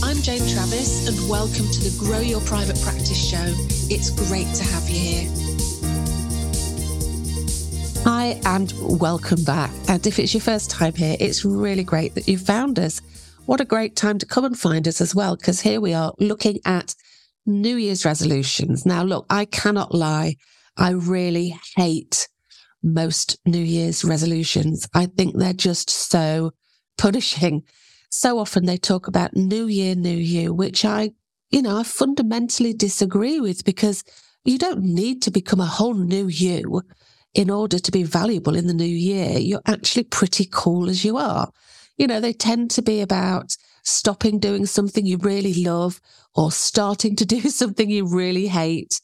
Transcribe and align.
I'm 0.00 0.22
Jane 0.22 0.46
Travis, 0.46 1.08
and 1.08 1.28
welcome 1.28 1.66
to 1.68 1.80
the 1.80 1.96
Grow 1.98 2.20
Your 2.20 2.40
Private 2.42 2.80
Practice 2.82 3.30
Show. 3.30 3.44
It's 3.92 4.10
great 4.10 4.46
to 4.54 4.62
have 4.62 4.88
you 4.88 4.98
here. 4.98 5.30
Hi, 8.04 8.40
and 8.44 8.72
welcome 8.78 9.42
back. 9.42 9.72
And 9.88 10.06
if 10.06 10.20
it's 10.20 10.32
your 10.32 10.40
first 10.40 10.70
time 10.70 10.94
here, 10.94 11.16
it's 11.18 11.44
really 11.44 11.82
great 11.82 12.14
that 12.14 12.28
you 12.28 12.38
found 12.38 12.78
us. 12.78 13.00
What 13.46 13.60
a 13.60 13.64
great 13.64 13.96
time 13.96 14.18
to 14.18 14.26
come 14.26 14.44
and 14.44 14.58
find 14.58 14.86
us 14.86 15.00
as 15.00 15.16
well, 15.16 15.36
because 15.36 15.60
here 15.60 15.80
we 15.80 15.94
are 15.94 16.14
looking 16.20 16.60
at 16.64 16.94
New 17.44 17.76
Year's 17.76 18.04
resolutions. 18.04 18.86
Now, 18.86 19.02
look, 19.02 19.26
I 19.28 19.46
cannot 19.46 19.94
lie. 19.94 20.36
I 20.76 20.90
really 20.90 21.58
hate 21.76 22.28
most 22.84 23.36
New 23.44 23.58
Year's 23.58 24.04
resolutions. 24.04 24.88
I 24.94 25.06
think 25.06 25.36
they're 25.36 25.52
just 25.52 25.90
so 25.90 26.52
punishing. 26.96 27.64
So 28.10 28.38
often 28.38 28.64
they 28.64 28.78
talk 28.78 29.06
about 29.06 29.36
New 29.36 29.66
Year, 29.66 29.94
New 29.94 30.16
You, 30.16 30.54
which 30.54 30.84
I, 30.84 31.10
you 31.50 31.62
know, 31.62 31.78
I 31.78 31.82
fundamentally 31.82 32.72
disagree 32.72 33.40
with 33.40 33.64
because 33.64 34.02
you 34.44 34.58
don't 34.58 34.82
need 34.82 35.22
to 35.22 35.30
become 35.30 35.60
a 35.60 35.66
whole 35.66 35.94
new 35.94 36.26
you 36.26 36.82
in 37.34 37.50
order 37.50 37.78
to 37.78 37.90
be 37.90 38.02
valuable 38.02 38.56
in 38.56 38.66
the 38.66 38.74
new 38.74 38.84
year. 38.84 39.38
You're 39.38 39.62
actually 39.66 40.04
pretty 40.04 40.48
cool 40.50 40.88
as 40.88 41.04
you 41.04 41.18
are. 41.18 41.50
You 41.98 42.06
know, 42.06 42.20
they 42.20 42.32
tend 42.32 42.70
to 42.72 42.82
be 42.82 43.00
about 43.00 43.56
stopping 43.84 44.38
doing 44.38 44.66
something 44.66 45.04
you 45.04 45.18
really 45.18 45.62
love 45.62 46.00
or 46.34 46.50
starting 46.50 47.16
to 47.16 47.26
do 47.36 47.40
something 47.42 47.90
you 47.90 48.06
really 48.06 48.46
hate. 48.46 49.00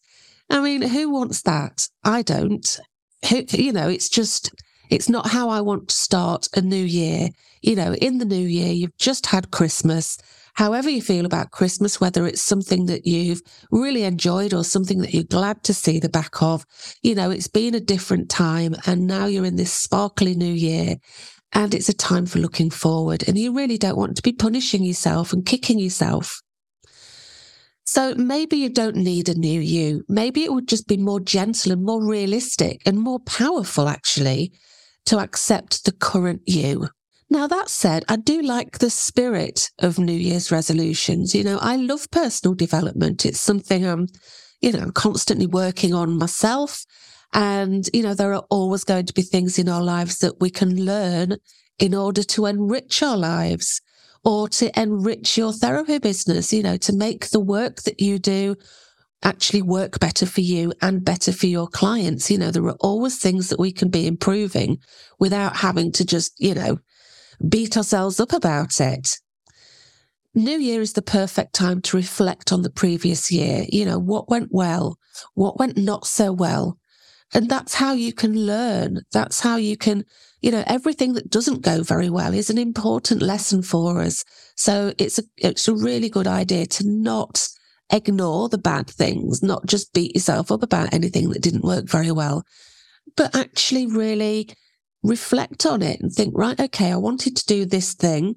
I 0.48 0.61
mean, 0.61 0.83
who 0.83 1.11
wants 1.11 1.42
that? 1.42 1.89
I 2.02 2.22
don't. 2.22 2.80
Who, 3.28 3.44
you 3.50 3.72
know, 3.72 3.89
it's 3.89 4.08
just, 4.08 4.50
it's 4.90 5.08
not 5.08 5.28
how 5.28 5.48
I 5.48 5.60
want 5.60 5.88
to 5.88 5.94
start 5.94 6.48
a 6.54 6.60
new 6.60 6.84
year. 6.84 7.28
You 7.62 7.77
know, 7.77 7.94
in 7.94 8.18
the 8.18 8.24
new 8.24 8.46
year, 8.46 8.72
you've 8.72 8.96
just 8.98 9.27
had 9.27 9.50
Christmas. 9.50 10.18
However 10.54 10.88
you 10.88 11.02
feel 11.02 11.27
about 11.27 11.50
Christmas, 11.50 12.00
whether 12.00 12.27
it's 12.27 12.42
something 12.42 12.86
that 12.86 13.06
you've 13.06 13.42
really 13.70 14.05
enjoyed 14.05 14.55
or 14.55 14.62
something 14.62 14.98
that 15.00 15.12
you're 15.12 15.24
glad 15.24 15.64
to 15.64 15.74
see 15.74 15.98
the 15.98 16.08
back 16.08 16.42
of, 16.42 16.64
you 17.02 17.14
know, 17.14 17.30
it's 17.30 17.48
been 17.48 17.74
a 17.74 17.80
different 17.80 18.28
time 18.28 18.77
and 18.86 19.06
now 19.06 19.27
you're 19.27 19.44
in 19.44 19.56
this 19.56 19.72
sparkly 19.72 20.34
new 20.34 20.52
year 20.52 20.96
and 21.52 21.74
it's 21.74 21.88
a 21.88 21.94
time 21.94 22.27
for 22.27 22.38
looking 22.38 22.70
forward. 22.70 23.27
And 23.27 23.38
you 23.38 23.52
really 23.52 23.78
don't 23.78 23.96
want 23.96 24.16
to 24.16 24.22
be 24.22 24.32
punishing 24.32 24.84
yourself 24.84 25.32
and 25.32 25.44
kicking 25.44 25.78
yourself. 25.78 26.40
So 27.86 28.14
maybe 28.14 28.56
you 28.56 28.70
don't 28.70 28.96
need 28.96 29.28
a 29.28 29.34
new 29.34 29.60
you. 29.60 30.05
Maybe 30.08 30.44
it 30.44 30.52
would 30.52 30.68
just 30.68 30.88
be 30.88 30.96
more 30.96 31.20
gentle 31.20 31.72
and 31.72 31.84
more 31.84 32.05
realistic 32.05 32.80
and 32.86 32.98
more 32.98 33.20
powerful, 33.20 33.88
actually, 33.88 34.52
to 35.06 35.19
accept 35.19 35.84
the 35.84 35.92
current 35.92 36.42
you. 36.47 36.88
Now, 37.30 37.47
that 37.47 37.69
said, 37.69 38.05
I 38.08 38.16
do 38.16 38.42
like 38.42 38.78
the 38.78 38.91
spirit 38.91 39.70
of 39.80 39.98
New 39.98 40.12
Year's 40.12 40.52
resolutions. 40.52 41.34
You 41.34 41.42
know, 41.42 41.58
I 41.61 41.77
love 41.77 42.11
personal 42.11 42.55
development. 42.55 43.24
It's 43.24 43.41
something 43.41 43.86
I'm, 43.86 44.06
you 44.61 44.72
know, 44.72 44.91
constantly 44.92 45.46
working 45.46 45.94
on 45.94 46.19
myself. 46.19 46.84
And, 47.33 47.89
you 47.92 48.02
know, 48.02 48.14
there 48.14 48.34
are 48.34 48.45
always 48.51 48.84
going 48.84 49.06
to 49.06 49.14
be 49.14 49.23
things 49.23 49.58
in 49.58 49.68
our 49.68 49.83
lives 49.83 50.18
that 50.18 50.40
we 50.40 50.51
can 50.51 50.84
learn 50.84 51.36
in 51.79 51.95
order 51.95 52.23
to 52.23 52.46
enrich 52.46 53.02
our 53.02 53.17
lives 53.17 53.80
or 54.24 54.48
to 54.48 54.80
enrich 54.80 55.36
your 55.36 55.52
therapy 55.52 55.98
business, 55.98 56.52
you 56.52 56.62
know, 56.62 56.77
to 56.77 56.95
make 56.95 57.30
the 57.30 57.40
work 57.40 57.83
that 57.83 58.00
you 58.00 58.18
do 58.18 58.55
actually 59.24 59.62
work 59.62 59.98
better 59.98 60.27
for 60.27 60.42
you 60.42 60.73
and 60.80 61.05
better 61.05 61.33
for 61.33 61.46
your 61.46 61.67
clients. 61.67 62.30
You 62.30 62.39
know, 62.39 62.51
there 62.51 62.67
are 62.67 62.77
always 62.80 63.18
things 63.18 63.48
that 63.48 63.58
we 63.58 63.73
can 63.73 63.89
be 63.89 64.07
improving 64.07 64.79
without 65.18 65.57
having 65.57 65.90
to 65.92 66.05
just, 66.05 66.35
you 66.39 66.55
know, 66.55 66.79
beat 67.48 67.77
ourselves 67.77 68.20
up 68.20 68.33
about 68.33 68.80
it. 68.80 69.18
New 70.35 70.58
Year 70.58 70.80
is 70.80 70.95
the 70.95 71.02
perfect 71.02 71.55
time 71.55 71.80
to 71.83 71.96
reflect 71.96 72.52
on 72.52 72.62
the 72.62 72.70
previous 72.70 73.30
year. 73.30 73.67
You 73.68 73.85
know, 73.85 73.98
what 73.98 74.29
went 74.29 74.48
well? 74.51 74.98
What 75.35 75.58
went 75.58 75.77
not 75.77 76.06
so 76.06 76.33
well? 76.33 76.79
And 77.33 77.48
that's 77.48 77.74
how 77.74 77.92
you 77.92 78.12
can 78.12 78.46
learn. 78.46 79.01
That's 79.12 79.41
how 79.41 79.56
you 79.56 79.77
can, 79.77 80.05
you 80.41 80.51
know, 80.51 80.62
everything 80.67 81.14
that 81.14 81.30
doesn't 81.30 81.62
go 81.62 81.83
very 81.83 82.11
well 82.11 82.35
is 82.35 82.51
an 82.51 82.58
important 82.58 83.23
lesson 83.23 83.62
for 83.62 84.01
us. 84.01 84.24
So 84.56 84.92
it's 84.98 85.18
a, 85.18 85.23
it's 85.36 85.68
a 85.68 85.74
really 85.74 86.08
good 86.08 86.27
idea 86.27 86.67
to 86.67 86.89
not 86.89 87.48
ignore 87.90 88.48
the 88.48 88.58
bad 88.58 88.89
things, 88.89 89.42
not 89.42 89.67
just 89.67 89.92
beat 89.92 90.14
yourself 90.14 90.50
up 90.50 90.62
about 90.62 90.92
anything 90.92 91.30
that 91.30 91.42
didn't 91.42 91.64
work 91.64 91.86
very 91.89 92.11
well, 92.11 92.45
but 93.17 93.34
actually 93.34 93.86
really 93.86 94.48
reflect 95.02 95.67
on 95.67 95.83
it 95.83 96.00
and 96.00 96.12
think, 96.12 96.34
right, 96.36 96.58
okay, 96.58 96.90
I 96.90 96.96
wanted 96.96 97.36
to 97.36 97.46
do 97.46 97.64
this 97.64 97.94
thing 97.94 98.36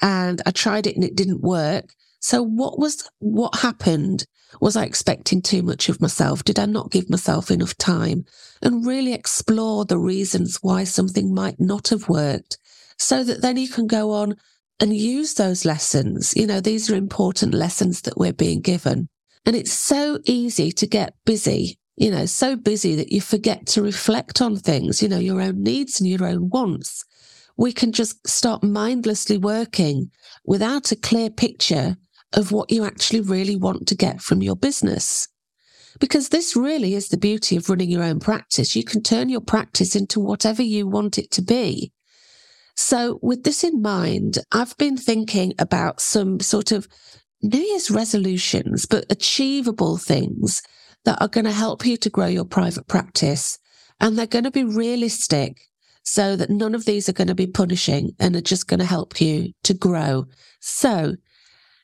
and 0.00 0.42
I 0.44 0.50
tried 0.50 0.86
it 0.86 0.94
and 0.94 1.04
it 1.04 1.16
didn't 1.16 1.40
work. 1.40 1.94
So 2.20 2.42
what 2.42 2.78
was, 2.78 3.08
what 3.18 3.60
happened? 3.60 4.26
Was 4.60 4.76
I 4.76 4.84
expecting 4.84 5.40
too 5.40 5.62
much 5.62 5.88
of 5.88 6.00
myself? 6.00 6.44
Did 6.44 6.58
I 6.58 6.66
not 6.66 6.90
give 6.90 7.08
myself 7.08 7.50
enough 7.50 7.76
time? 7.78 8.26
And 8.60 8.86
really 8.86 9.14
explore 9.14 9.84
the 9.84 9.98
reasons 9.98 10.58
why 10.60 10.84
something 10.84 11.34
might 11.34 11.58
not 11.58 11.88
have 11.88 12.08
worked 12.08 12.58
so 12.98 13.24
that 13.24 13.42
then 13.42 13.56
you 13.56 13.68
can 13.68 13.86
go 13.86 14.12
on 14.12 14.36
and 14.82 14.96
use 14.96 15.34
those 15.34 15.64
lessons. 15.64 16.34
You 16.36 16.44
know, 16.44 16.60
these 16.60 16.90
are 16.90 16.96
important 16.96 17.54
lessons 17.54 18.00
that 18.00 18.18
we're 18.18 18.32
being 18.32 18.60
given. 18.60 19.08
And 19.46 19.54
it's 19.54 19.72
so 19.72 20.18
easy 20.24 20.72
to 20.72 20.86
get 20.88 21.14
busy, 21.24 21.78
you 21.94 22.10
know, 22.10 22.26
so 22.26 22.56
busy 22.56 22.96
that 22.96 23.12
you 23.12 23.20
forget 23.20 23.64
to 23.68 23.82
reflect 23.82 24.42
on 24.42 24.56
things, 24.56 25.00
you 25.00 25.08
know, 25.08 25.20
your 25.20 25.40
own 25.40 25.62
needs 25.62 26.00
and 26.00 26.10
your 26.10 26.26
own 26.26 26.50
wants. 26.50 27.04
We 27.56 27.72
can 27.72 27.92
just 27.92 28.26
start 28.26 28.64
mindlessly 28.64 29.38
working 29.38 30.10
without 30.44 30.90
a 30.90 30.96
clear 30.96 31.30
picture 31.30 31.96
of 32.32 32.50
what 32.50 32.72
you 32.72 32.84
actually 32.84 33.20
really 33.20 33.54
want 33.54 33.86
to 33.86 33.94
get 33.94 34.20
from 34.20 34.42
your 34.42 34.56
business. 34.56 35.28
Because 36.00 36.30
this 36.30 36.56
really 36.56 36.94
is 36.94 37.08
the 37.08 37.18
beauty 37.18 37.56
of 37.56 37.70
running 37.70 37.90
your 37.90 38.02
own 38.02 38.18
practice. 38.18 38.74
You 38.74 38.82
can 38.82 39.04
turn 39.04 39.28
your 39.28 39.42
practice 39.42 39.94
into 39.94 40.18
whatever 40.18 40.62
you 40.62 40.88
want 40.88 41.18
it 41.18 41.30
to 41.32 41.42
be. 41.42 41.92
So 42.74 43.18
with 43.22 43.44
this 43.44 43.64
in 43.64 43.82
mind, 43.82 44.38
I've 44.50 44.76
been 44.78 44.96
thinking 44.96 45.54
about 45.58 46.00
some 46.00 46.40
sort 46.40 46.72
of 46.72 46.88
New 47.42 47.58
Year's 47.58 47.90
resolutions, 47.90 48.86
but 48.86 49.04
achievable 49.10 49.96
things 49.96 50.62
that 51.04 51.20
are 51.20 51.28
going 51.28 51.44
to 51.44 51.52
help 51.52 51.84
you 51.84 51.96
to 51.98 52.10
grow 52.10 52.26
your 52.26 52.44
private 52.44 52.86
practice. 52.86 53.58
And 54.00 54.16
they're 54.18 54.26
going 54.26 54.44
to 54.44 54.50
be 54.50 54.64
realistic 54.64 55.60
so 56.04 56.34
that 56.36 56.50
none 56.50 56.74
of 56.74 56.84
these 56.84 57.08
are 57.08 57.12
going 57.12 57.28
to 57.28 57.34
be 57.34 57.46
punishing 57.46 58.12
and 58.18 58.34
are 58.34 58.40
just 58.40 58.68
going 58.68 58.80
to 58.80 58.86
help 58.86 59.20
you 59.20 59.52
to 59.64 59.74
grow. 59.74 60.26
So 60.60 61.16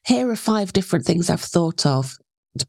here 0.04 0.30
are 0.30 0.36
five 0.36 0.72
different 0.72 1.04
things 1.04 1.30
I've 1.30 1.40
thought 1.40 1.86
of. 1.86 2.16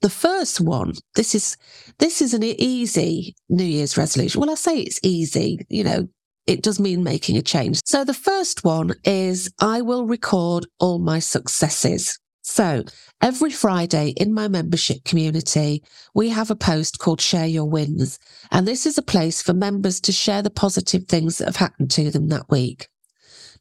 The 0.02 0.10
first 0.10 0.62
one, 0.62 0.94
this 1.16 1.34
is, 1.34 1.58
this 1.98 2.22
is 2.22 2.34
an 2.34 2.44
easy 2.44 3.36
New 3.50 3.64
Year's 3.64 3.98
resolution. 3.98 4.40
Well, 4.40 4.52
I 4.52 4.56
say 4.56 4.80
it's 4.80 5.00
easy, 5.02 5.66
you 5.70 5.84
know, 5.84 6.08
it 6.50 6.64
does 6.64 6.80
mean 6.80 7.04
making 7.04 7.38
a 7.38 7.44
change. 7.44 7.80
So 7.86 8.04
the 8.04 8.14
first 8.14 8.64
one 8.64 8.96
is 9.04 9.52
I 9.60 9.82
will 9.82 10.08
record 10.08 10.66
all 10.80 10.98
my 10.98 11.20
successes. 11.20 12.18
So 12.42 12.84
every 13.22 13.52
Friday 13.52 14.16
in 14.18 14.34
my 14.34 14.48
membership 14.48 15.04
community, 15.04 15.84
we 16.16 16.30
have 16.30 16.50
a 16.50 16.56
post 16.56 16.98
called 16.98 17.22
Share 17.22 17.46
Your 17.46 17.66
Wins. 17.66 18.18
And 18.52 18.68
this 18.68 18.88
is 18.88 18.98
a 18.98 19.04
place 19.04 19.44
for 19.44 19.54
members 19.54 20.02
to 20.02 20.12
share 20.12 20.42
the 20.42 20.50
positive 20.50 21.04
things 21.08 21.38
that 21.38 21.46
have 21.46 21.58
happened 21.58 21.92
to 21.92 22.10
them 22.10 22.30
that 22.30 22.50
week. 22.50 22.88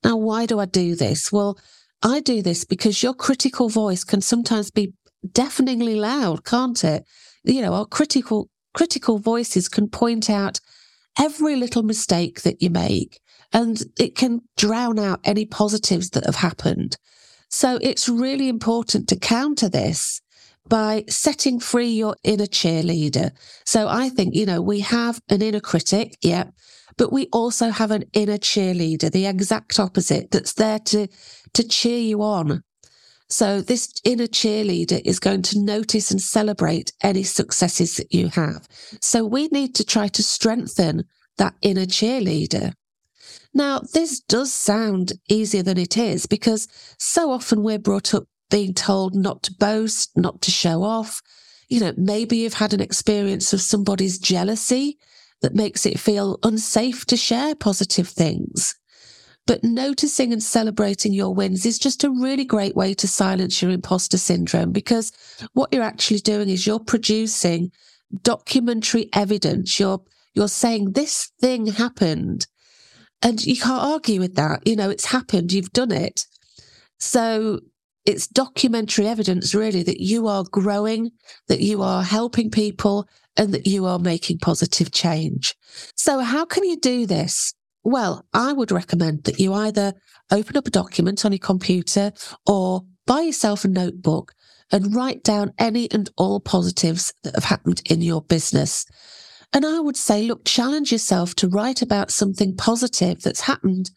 Now, 0.02 0.16
why 0.16 0.46
do 0.46 0.58
I 0.58 0.64
do 0.64 0.94
this? 0.94 1.30
Well, 1.30 1.58
I 2.02 2.20
do 2.20 2.40
this 2.40 2.64
because 2.64 3.02
your 3.02 3.12
critical 3.12 3.68
voice 3.68 4.02
can 4.02 4.22
sometimes 4.22 4.70
be 4.70 4.94
deafeningly 5.30 5.96
loud, 5.96 6.46
can't 6.46 6.82
it? 6.84 7.04
You 7.44 7.60
know, 7.60 7.74
our 7.74 7.84
critical, 7.84 8.48
critical 8.72 9.18
voices 9.18 9.68
can 9.68 9.90
point 9.90 10.30
out 10.30 10.60
every 11.18 11.56
little 11.56 11.82
mistake 11.82 12.42
that 12.42 12.62
you 12.62 12.70
make 12.70 13.20
and 13.52 13.82
it 13.98 14.14
can 14.14 14.40
drown 14.56 14.98
out 14.98 15.20
any 15.24 15.44
positives 15.46 16.10
that 16.10 16.26
have 16.26 16.36
happened. 16.36 16.96
So 17.48 17.78
it's 17.80 18.08
really 18.08 18.48
important 18.48 19.08
to 19.08 19.16
counter 19.16 19.68
this 19.68 20.20
by 20.68 21.04
setting 21.08 21.60
free 21.60 21.88
your 21.88 22.14
inner 22.22 22.46
cheerleader. 22.46 23.30
So 23.64 23.88
I 23.88 24.10
think, 24.10 24.34
you 24.34 24.44
know, 24.44 24.60
we 24.60 24.80
have 24.80 25.20
an 25.30 25.40
inner 25.40 25.60
critic, 25.60 26.16
yeah, 26.20 26.44
but 26.98 27.10
we 27.10 27.28
also 27.32 27.70
have 27.70 27.90
an 27.90 28.04
inner 28.12 28.36
cheerleader, 28.36 29.10
the 29.10 29.26
exact 29.26 29.80
opposite 29.80 30.30
that's 30.30 30.52
there 30.54 30.78
to, 30.80 31.08
to 31.54 31.66
cheer 31.66 32.00
you 32.00 32.22
on. 32.22 32.62
So 33.30 33.60
this 33.60 33.92
inner 34.04 34.26
cheerleader 34.26 35.02
is 35.04 35.20
going 35.20 35.42
to 35.42 35.58
notice 35.58 36.10
and 36.10 36.20
celebrate 36.20 36.92
any 37.02 37.22
successes 37.22 37.96
that 37.96 38.12
you 38.12 38.28
have. 38.28 38.66
So 39.00 39.24
we 39.24 39.48
need 39.48 39.74
to 39.76 39.84
try 39.84 40.08
to 40.08 40.22
strengthen 40.22 41.04
that 41.36 41.54
inner 41.60 41.84
cheerleader. 41.84 42.72
Now, 43.52 43.80
this 43.92 44.20
does 44.20 44.52
sound 44.52 45.12
easier 45.28 45.62
than 45.62 45.78
it 45.78 45.96
is 45.96 46.26
because 46.26 46.68
so 46.98 47.30
often 47.30 47.62
we're 47.62 47.78
brought 47.78 48.14
up 48.14 48.24
being 48.50 48.72
told 48.72 49.14
not 49.14 49.42
to 49.44 49.54
boast, 49.58 50.16
not 50.16 50.40
to 50.42 50.50
show 50.50 50.82
off. 50.82 51.20
You 51.68 51.80
know, 51.80 51.92
maybe 51.96 52.38
you've 52.38 52.54
had 52.54 52.72
an 52.72 52.80
experience 52.80 53.52
of 53.52 53.60
somebody's 53.60 54.18
jealousy 54.18 54.98
that 55.42 55.54
makes 55.54 55.86
it 55.86 56.00
feel 56.00 56.38
unsafe 56.42 57.04
to 57.06 57.16
share 57.16 57.54
positive 57.54 58.08
things. 58.08 58.74
But 59.48 59.64
noticing 59.64 60.30
and 60.34 60.42
celebrating 60.42 61.14
your 61.14 61.34
wins 61.34 61.64
is 61.64 61.78
just 61.78 62.04
a 62.04 62.10
really 62.10 62.44
great 62.44 62.76
way 62.76 62.92
to 62.92 63.08
silence 63.08 63.62
your 63.62 63.70
imposter 63.70 64.18
syndrome 64.18 64.72
because 64.72 65.10
what 65.54 65.72
you're 65.72 65.82
actually 65.82 66.20
doing 66.20 66.50
is 66.50 66.66
you're 66.66 66.78
producing 66.78 67.72
documentary 68.22 69.08
evidence. 69.14 69.80
You're, 69.80 70.02
you're 70.34 70.48
saying 70.48 70.92
this 70.92 71.32
thing 71.40 71.66
happened 71.66 72.46
and 73.22 73.42
you 73.42 73.56
can't 73.56 73.82
argue 73.82 74.20
with 74.20 74.34
that. 74.34 74.66
You 74.66 74.76
know, 74.76 74.90
it's 74.90 75.06
happened. 75.06 75.50
You've 75.50 75.72
done 75.72 75.92
it. 75.92 76.26
So 76.98 77.60
it's 78.04 78.26
documentary 78.26 79.06
evidence 79.06 79.54
really 79.54 79.82
that 79.82 80.02
you 80.02 80.28
are 80.28 80.44
growing, 80.44 81.12
that 81.46 81.60
you 81.60 81.80
are 81.80 82.02
helping 82.02 82.50
people 82.50 83.08
and 83.38 83.54
that 83.54 83.66
you 83.66 83.86
are 83.86 83.98
making 83.98 84.40
positive 84.40 84.92
change. 84.92 85.54
So 85.94 86.20
how 86.20 86.44
can 86.44 86.64
you 86.64 86.78
do 86.78 87.06
this? 87.06 87.54
Well, 87.84 88.26
I 88.32 88.52
would 88.52 88.70
recommend 88.70 89.24
that 89.24 89.38
you 89.38 89.54
either 89.54 89.94
open 90.30 90.56
up 90.56 90.66
a 90.66 90.70
document 90.70 91.24
on 91.24 91.32
your 91.32 91.38
computer 91.38 92.12
or 92.46 92.82
buy 93.06 93.22
yourself 93.22 93.64
a 93.64 93.68
notebook 93.68 94.34
and 94.70 94.94
write 94.94 95.22
down 95.22 95.52
any 95.58 95.90
and 95.90 96.10
all 96.16 96.40
positives 96.40 97.12
that 97.22 97.34
have 97.34 97.44
happened 97.44 97.80
in 97.88 98.02
your 98.02 98.22
business. 98.22 98.84
And 99.52 99.64
I 99.64 99.80
would 99.80 99.96
say, 99.96 100.24
look, 100.24 100.44
challenge 100.44 100.92
yourself 100.92 101.34
to 101.36 101.48
write 101.48 101.80
about 101.80 102.10
something 102.10 102.54
positive 102.56 103.22
that's 103.22 103.42
happened 103.42 103.90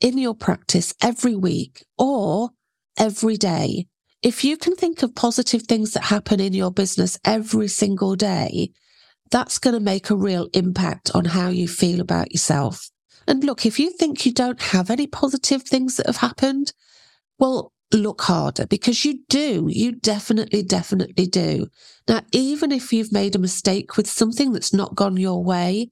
in 0.00 0.18
your 0.18 0.34
practice 0.34 0.94
every 1.00 1.36
week 1.36 1.84
or 1.96 2.50
every 2.98 3.36
day. 3.36 3.86
If 4.22 4.44
you 4.44 4.56
can 4.56 4.74
think 4.74 5.02
of 5.02 5.14
positive 5.14 5.62
things 5.62 5.92
that 5.92 6.04
happen 6.04 6.40
in 6.40 6.52
your 6.52 6.72
business 6.72 7.18
every 7.24 7.68
single 7.68 8.16
day, 8.16 8.72
that's 9.30 9.58
going 9.58 9.74
to 9.74 9.80
make 9.80 10.10
a 10.10 10.16
real 10.16 10.48
impact 10.52 11.12
on 11.14 11.26
how 11.26 11.48
you 11.48 11.68
feel 11.68 12.00
about 12.00 12.32
yourself. 12.32 12.90
And 13.30 13.44
look, 13.44 13.64
if 13.64 13.78
you 13.78 13.90
think 13.90 14.26
you 14.26 14.32
don't 14.32 14.60
have 14.60 14.90
any 14.90 15.06
positive 15.06 15.62
things 15.62 15.96
that 15.96 16.06
have 16.06 16.16
happened, 16.16 16.72
well, 17.38 17.72
look 17.92 18.22
harder 18.22 18.66
because 18.66 19.04
you 19.04 19.20
do. 19.28 19.68
You 19.70 19.92
definitely, 19.92 20.64
definitely 20.64 21.28
do. 21.28 21.68
Now, 22.08 22.22
even 22.32 22.72
if 22.72 22.92
you've 22.92 23.12
made 23.12 23.36
a 23.36 23.38
mistake 23.38 23.96
with 23.96 24.10
something 24.10 24.52
that's 24.52 24.74
not 24.74 24.96
gone 24.96 25.16
your 25.16 25.44
way, 25.44 25.90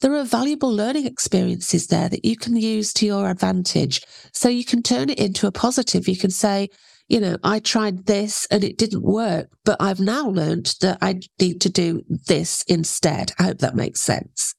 there 0.00 0.14
are 0.14 0.24
valuable 0.24 0.72
learning 0.72 1.04
experiences 1.04 1.88
there 1.88 2.08
that 2.08 2.24
you 2.24 2.34
can 2.34 2.56
use 2.56 2.94
to 2.94 3.04
your 3.04 3.28
advantage. 3.28 4.00
So 4.32 4.48
you 4.48 4.64
can 4.64 4.82
turn 4.82 5.10
it 5.10 5.18
into 5.18 5.46
a 5.46 5.52
positive. 5.52 6.08
You 6.08 6.16
can 6.16 6.30
say, 6.30 6.70
you 7.08 7.20
know, 7.20 7.36
I 7.44 7.58
tried 7.58 8.06
this 8.06 8.46
and 8.50 8.64
it 8.64 8.78
didn't 8.78 9.02
work, 9.02 9.50
but 9.66 9.76
I've 9.82 10.00
now 10.00 10.30
learned 10.30 10.76
that 10.80 10.96
I 11.02 11.20
need 11.38 11.60
to 11.60 11.68
do 11.68 12.00
this 12.08 12.62
instead. 12.68 13.32
I 13.38 13.42
hope 13.42 13.58
that 13.58 13.76
makes 13.76 14.00
sense. 14.00 14.54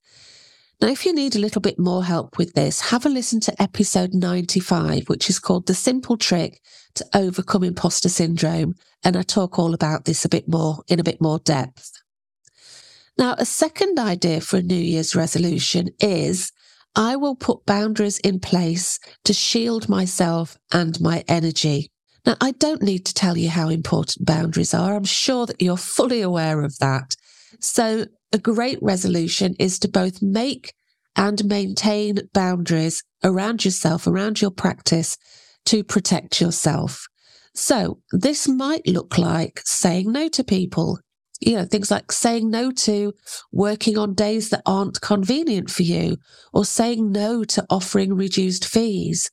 Now, 0.82 0.88
if 0.88 1.06
you 1.06 1.14
need 1.14 1.36
a 1.36 1.40
little 1.40 1.62
bit 1.62 1.78
more 1.78 2.04
help 2.04 2.40
with 2.40 2.54
this, 2.54 2.82
have 2.90 3.06
a 3.06 3.10
listen 3.10 3.40
to 3.42 3.62
episode 3.62 4.16
95, 4.16 5.10
which 5.10 5.30
is 5.30 5.38
called 5.38 5.68
The 5.68 5.76
Simple 5.76 6.18
Trick 6.18 6.60
to 6.96 7.06
Overcome 7.14 7.64
Imposter 7.64 8.10
Syndrome. 8.10 8.74
And 9.04 9.16
I 9.16 9.22
talk 9.22 9.60
all 9.60 9.76
about 9.76 10.06
this 10.06 10.26
a 10.26 10.30
bit 10.30 10.48
more 10.48 10.80
in 10.88 11.00
a 11.00 11.04
bit 11.04 11.22
more 11.22 11.38
depth. 11.38 11.92
Now, 13.16 13.36
a 13.38 13.46
second 13.46 14.00
idea 14.00 14.42
for 14.42 14.58
a 14.58 14.64
New 14.64 14.74
Year's 14.74 15.16
resolution 15.16 15.90
is 16.00 16.52
I 16.96 17.16
will 17.16 17.36
put 17.36 17.68
boundaries 17.68 18.18
in 18.18 18.40
place 18.40 18.98
to 19.26 19.34
shield 19.34 19.88
myself 19.88 20.58
and 20.74 21.00
my 21.00 21.24
energy. 21.28 21.92
Now, 22.26 22.38
I 22.42 22.54
don't 22.54 22.82
need 22.82 23.06
to 23.06 23.14
tell 23.14 23.38
you 23.38 23.50
how 23.50 23.70
important 23.70 24.26
boundaries 24.26 24.74
are. 24.74 24.96
I'm 24.96 25.04
sure 25.04 25.46
that 25.46 25.62
you're 25.62 25.78
fully 25.78 26.22
aware 26.22 26.64
of 26.64 26.80
that. 26.80 27.16
So 27.60 28.06
a 28.34 28.38
great 28.38 28.80
resolution 28.82 29.56
is 29.60 29.80
to 29.80 29.88
both 29.88 30.22
make 30.22 30.74
and 31.16 31.44
maintain 31.46 32.20
boundaries 32.34 33.04
around 33.24 33.66
yourself, 33.66 34.08
around 34.08 34.42
your 34.42 34.52
practice 34.52 35.18
to 35.66 35.84
protect 35.84 36.40
yourself. 36.40 37.08
So 37.54 38.00
this 38.12 38.48
might 38.48 38.88
look 38.88 39.18
like 39.18 39.62
saying 39.66 40.12
no 40.12 40.30
to 40.30 40.44
people, 40.44 41.00
you 41.42 41.56
know, 41.56 41.66
things 41.66 41.92
like 41.92 42.12
saying 42.12 42.50
no 42.50 42.72
to 42.72 43.14
working 43.52 43.98
on 43.98 44.14
days 44.14 44.50
that 44.50 44.62
aren't 44.66 45.02
convenient 45.02 45.70
for 45.70 45.84
you 45.84 46.18
or 46.54 46.64
saying 46.64 47.12
no 47.12 47.44
to 47.44 47.66
offering 47.70 48.14
reduced 48.14 48.66
fees 48.66 49.30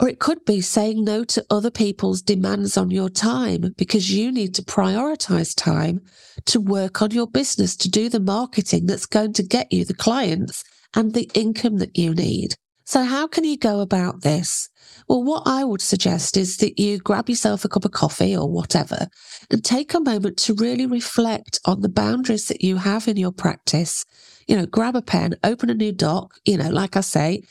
or 0.00 0.08
it 0.08 0.18
could 0.18 0.44
be 0.44 0.60
saying 0.60 1.04
no 1.04 1.24
to 1.24 1.44
other 1.50 1.70
people's 1.70 2.20
demands 2.20 2.76
on 2.76 2.90
your 2.90 3.08
time 3.08 3.74
because 3.76 4.12
you 4.12 4.32
need 4.32 4.54
to 4.54 4.62
prioritize 4.62 5.54
time 5.56 6.00
to 6.46 6.60
work 6.60 7.00
on 7.00 7.12
your 7.12 7.28
business, 7.28 7.76
to 7.76 7.88
do 7.88 8.08
the 8.08 8.20
marketing 8.20 8.86
that's 8.86 9.06
going 9.06 9.32
to 9.34 9.42
get 9.42 9.72
you 9.72 9.84
the 9.84 9.94
clients 9.94 10.64
and 10.94 11.14
the 11.14 11.30
income 11.34 11.78
that 11.78 11.96
you 11.96 12.12
need. 12.14 12.54
So 12.86 13.04
how 13.04 13.26
can 13.26 13.44
you 13.44 13.56
go 13.56 13.80
about 13.80 14.22
this? 14.22 14.68
Well, 15.08 15.22
what 15.22 15.44
I 15.46 15.64
would 15.64 15.80
suggest 15.80 16.36
is 16.36 16.58
that 16.58 16.78
you 16.78 16.98
grab 16.98 17.28
yourself 17.28 17.64
a 17.64 17.68
cup 17.68 17.84
of 17.84 17.92
coffee 17.92 18.36
or 18.36 18.50
whatever 18.50 19.06
and 19.50 19.64
take 19.64 19.94
a 19.94 20.00
moment 20.00 20.36
to 20.38 20.54
really 20.54 20.86
reflect 20.86 21.58
on 21.64 21.80
the 21.80 21.88
boundaries 21.88 22.48
that 22.48 22.62
you 22.62 22.76
have 22.76 23.08
in 23.08 23.16
your 23.16 23.32
practice. 23.32 24.04
You 24.46 24.56
know, 24.56 24.66
grab 24.66 24.96
a 24.96 25.02
pen, 25.02 25.36
open 25.42 25.70
a 25.70 25.74
new 25.74 25.92
doc, 25.92 26.34
you 26.44 26.58
know, 26.58 26.68
like 26.68 26.96
I 26.96 27.00
say, 27.00 27.42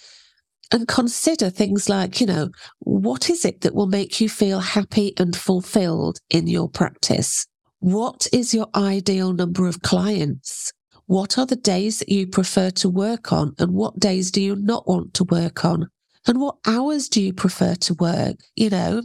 and 0.71 0.88
consider 0.88 1.50
things 1.50 1.89
like, 1.89 2.19
you 2.19 2.27
know, 2.27 2.50
what 2.80 3.30
is 3.30 3.45
it 3.45 3.62
that 3.62 3.75
will 3.75 3.88
make 3.88 4.19
you 4.19 4.30
feel 4.30 4.60
happy 4.60 5.13
and 5.18 5.36
fulfilled 5.36 6.19
in 6.30 6.48
your 6.48 6.69
practice? 6.69 7.45
What 7.80 8.27
is 8.31 8.54
your 8.54 8.68
ideal 8.75 9.33
number 9.33 9.68
of 9.68 9.81
clients? 9.81 10.71
What 11.06 11.38
are 11.38 11.45
the 11.45 11.57
days 11.57 12.00
that 12.00 12.10
you 12.10 12.27
prefer 12.27 12.69
to 12.71 12.89
work 12.89 13.33
on 13.33 13.54
and 13.60 13.74
what 13.74 14.00
days 14.00 14.31
do 14.31 14.42
you 14.42 14.56
not 14.56 14.88
want 14.88 15.13
to 15.15 15.25
work 15.25 15.65
on? 15.65 15.89
And 16.25 16.39
what 16.39 16.56
hours 16.65 17.10
do 17.10 17.21
you 17.21 17.33
prefer 17.33 17.75
to 17.75 17.94
work? 17.95 18.38
You 18.56 18.69
know, 18.69 19.01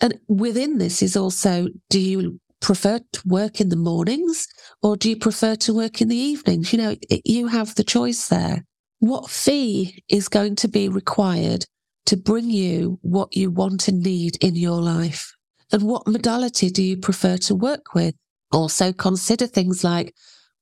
and 0.00 0.18
within 0.26 0.78
this 0.78 1.02
is 1.02 1.16
also, 1.16 1.68
do 1.90 2.00
you 2.00 2.40
prefer 2.60 3.00
to 3.12 3.22
work 3.26 3.60
in 3.60 3.68
the 3.68 3.76
mornings 3.76 4.48
or 4.82 4.96
do 4.96 5.10
you 5.10 5.16
prefer 5.16 5.54
to 5.56 5.74
work 5.74 6.00
in 6.00 6.08
the 6.08 6.16
evenings? 6.16 6.72
You 6.72 6.78
know, 6.78 6.96
it, 7.10 7.22
you 7.24 7.48
have 7.48 7.74
the 7.74 7.84
choice 7.84 8.28
there. 8.28 8.64
What 9.02 9.30
fee 9.30 10.04
is 10.08 10.28
going 10.28 10.54
to 10.54 10.68
be 10.68 10.88
required 10.88 11.66
to 12.06 12.16
bring 12.16 12.48
you 12.50 13.00
what 13.02 13.36
you 13.36 13.50
want 13.50 13.88
and 13.88 14.00
need 14.00 14.36
in 14.40 14.54
your 14.54 14.80
life? 14.80 15.34
And 15.72 15.82
what 15.82 16.06
modality 16.06 16.70
do 16.70 16.84
you 16.84 16.96
prefer 16.96 17.36
to 17.38 17.56
work 17.56 17.94
with? 17.96 18.14
Also 18.52 18.92
consider 18.92 19.48
things 19.48 19.82
like 19.82 20.14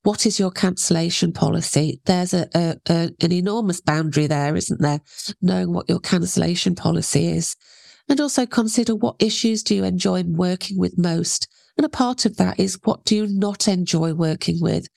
what 0.04 0.24
is 0.24 0.40
your 0.40 0.50
cancellation 0.50 1.34
policy? 1.34 2.00
There's 2.06 2.32
a, 2.32 2.48
a, 2.54 2.76
a, 2.88 3.10
an 3.20 3.30
enormous 3.30 3.82
boundary 3.82 4.26
there, 4.26 4.56
isn't 4.56 4.80
there? 4.80 5.00
Knowing 5.42 5.74
what 5.74 5.90
your 5.90 6.00
cancellation 6.00 6.74
policy 6.74 7.26
is. 7.26 7.56
And 8.08 8.22
also 8.22 8.46
consider 8.46 8.94
what 8.94 9.16
issues 9.18 9.62
do 9.62 9.74
you 9.74 9.84
enjoy 9.84 10.22
working 10.22 10.78
with 10.78 10.96
most? 10.96 11.46
And 11.76 11.84
a 11.84 11.90
part 11.90 12.24
of 12.24 12.38
that 12.38 12.58
is 12.58 12.78
what 12.84 13.04
do 13.04 13.16
you 13.16 13.26
not 13.26 13.68
enjoy 13.68 14.14
working 14.14 14.62
with? 14.62 14.88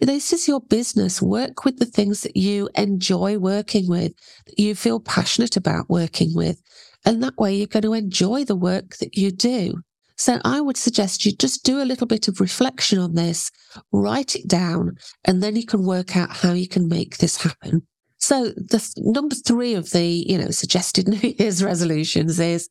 This 0.00 0.32
is 0.32 0.48
your 0.48 0.60
business. 0.60 1.20
Work 1.20 1.64
with 1.64 1.78
the 1.78 1.84
things 1.84 2.22
that 2.22 2.36
you 2.36 2.70
enjoy 2.74 3.36
working 3.36 3.88
with, 3.88 4.12
that 4.46 4.58
you 4.58 4.74
feel 4.74 4.98
passionate 4.98 5.56
about 5.56 5.90
working 5.90 6.34
with. 6.34 6.60
And 7.04 7.22
that 7.22 7.36
way 7.36 7.54
you're 7.54 7.66
going 7.66 7.82
to 7.82 7.92
enjoy 7.92 8.44
the 8.44 8.56
work 8.56 8.96
that 8.96 9.16
you 9.16 9.30
do. 9.30 9.82
So 10.16 10.38
I 10.44 10.60
would 10.60 10.76
suggest 10.76 11.24
you 11.24 11.32
just 11.32 11.64
do 11.64 11.82
a 11.82 11.84
little 11.84 12.06
bit 12.06 12.28
of 12.28 12.40
reflection 12.40 12.98
on 12.98 13.14
this, 13.14 13.50
write 13.90 14.36
it 14.36 14.48
down, 14.48 14.96
and 15.24 15.42
then 15.42 15.56
you 15.56 15.64
can 15.64 15.84
work 15.84 16.16
out 16.16 16.30
how 16.30 16.52
you 16.52 16.68
can 16.68 16.88
make 16.88 17.18
this 17.18 17.42
happen. 17.42 17.86
So 18.18 18.48
the 18.48 18.78
th- 18.78 18.92
number 18.98 19.34
three 19.34 19.74
of 19.74 19.90
the, 19.90 20.04
you 20.04 20.36
know, 20.36 20.50
suggested 20.50 21.08
New 21.22 21.34
Year's 21.38 21.64
resolutions 21.64 22.38
is 22.38 22.68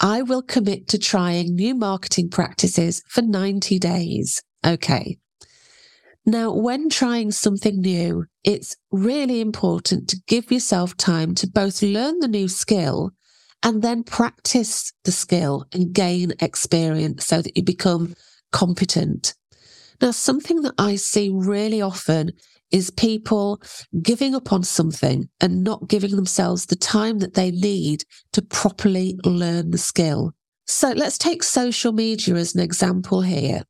I 0.00 0.22
will 0.22 0.42
commit 0.42 0.88
to 0.88 0.98
trying 0.98 1.54
new 1.54 1.74
marketing 1.74 2.28
practices 2.28 3.02
for 3.08 3.22
90 3.22 3.78
days. 3.78 4.42
Okay. 4.66 5.18
Now, 6.30 6.52
when 6.52 6.88
trying 6.88 7.32
something 7.32 7.80
new, 7.80 8.26
it's 8.44 8.76
really 8.92 9.40
important 9.40 10.08
to 10.10 10.22
give 10.28 10.52
yourself 10.52 10.96
time 10.96 11.34
to 11.34 11.48
both 11.48 11.82
learn 11.82 12.20
the 12.20 12.28
new 12.28 12.46
skill 12.46 13.10
and 13.64 13.82
then 13.82 14.04
practice 14.04 14.92
the 15.02 15.10
skill 15.10 15.66
and 15.72 15.92
gain 15.92 16.32
experience 16.40 17.26
so 17.26 17.42
that 17.42 17.56
you 17.56 17.64
become 17.64 18.14
competent. 18.52 19.34
Now, 20.00 20.12
something 20.12 20.62
that 20.62 20.74
I 20.78 20.94
see 20.94 21.32
really 21.34 21.82
often 21.82 22.30
is 22.70 22.92
people 22.92 23.60
giving 24.00 24.36
up 24.36 24.52
on 24.52 24.62
something 24.62 25.28
and 25.40 25.64
not 25.64 25.88
giving 25.88 26.14
themselves 26.14 26.66
the 26.66 26.76
time 26.76 27.18
that 27.18 27.34
they 27.34 27.50
need 27.50 28.04
to 28.34 28.42
properly 28.42 29.18
learn 29.24 29.72
the 29.72 29.78
skill. 29.78 30.30
So 30.68 30.92
let's 30.92 31.18
take 31.18 31.42
social 31.42 31.90
media 31.90 32.36
as 32.36 32.54
an 32.54 32.60
example 32.60 33.22
here. 33.22 33.64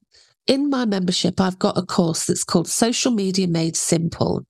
In 0.50 0.69
my 0.69 0.85
membership, 0.85 1.40
I've 1.40 1.61
got 1.61 1.78
a 1.78 1.83
course 1.83 2.25
that's 2.25 2.42
called 2.42 2.66
Social 2.66 3.12
Media 3.12 3.47
Made 3.47 3.76
Simple. 3.76 4.42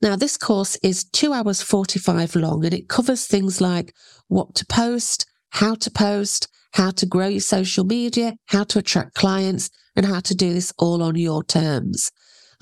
Now, 0.00 0.16
this 0.16 0.38
course 0.38 0.76
is 0.76 1.04
two 1.04 1.34
hours 1.34 1.60
45 1.60 2.36
long 2.36 2.64
and 2.64 2.72
it 2.72 2.88
covers 2.88 3.26
things 3.26 3.60
like 3.60 3.92
what 4.28 4.54
to 4.54 4.64
post, 4.64 5.26
how 5.50 5.74
to 5.74 5.90
post, 5.90 6.48
how 6.72 6.90
to 6.92 7.04
grow 7.04 7.26
your 7.26 7.40
social 7.40 7.84
media, 7.84 8.36
how 8.46 8.64
to 8.64 8.78
attract 8.78 9.12
clients, 9.12 9.68
and 9.94 10.06
how 10.06 10.20
to 10.20 10.34
do 10.34 10.54
this 10.54 10.72
all 10.78 11.02
on 11.02 11.16
your 11.16 11.44
terms. 11.44 12.10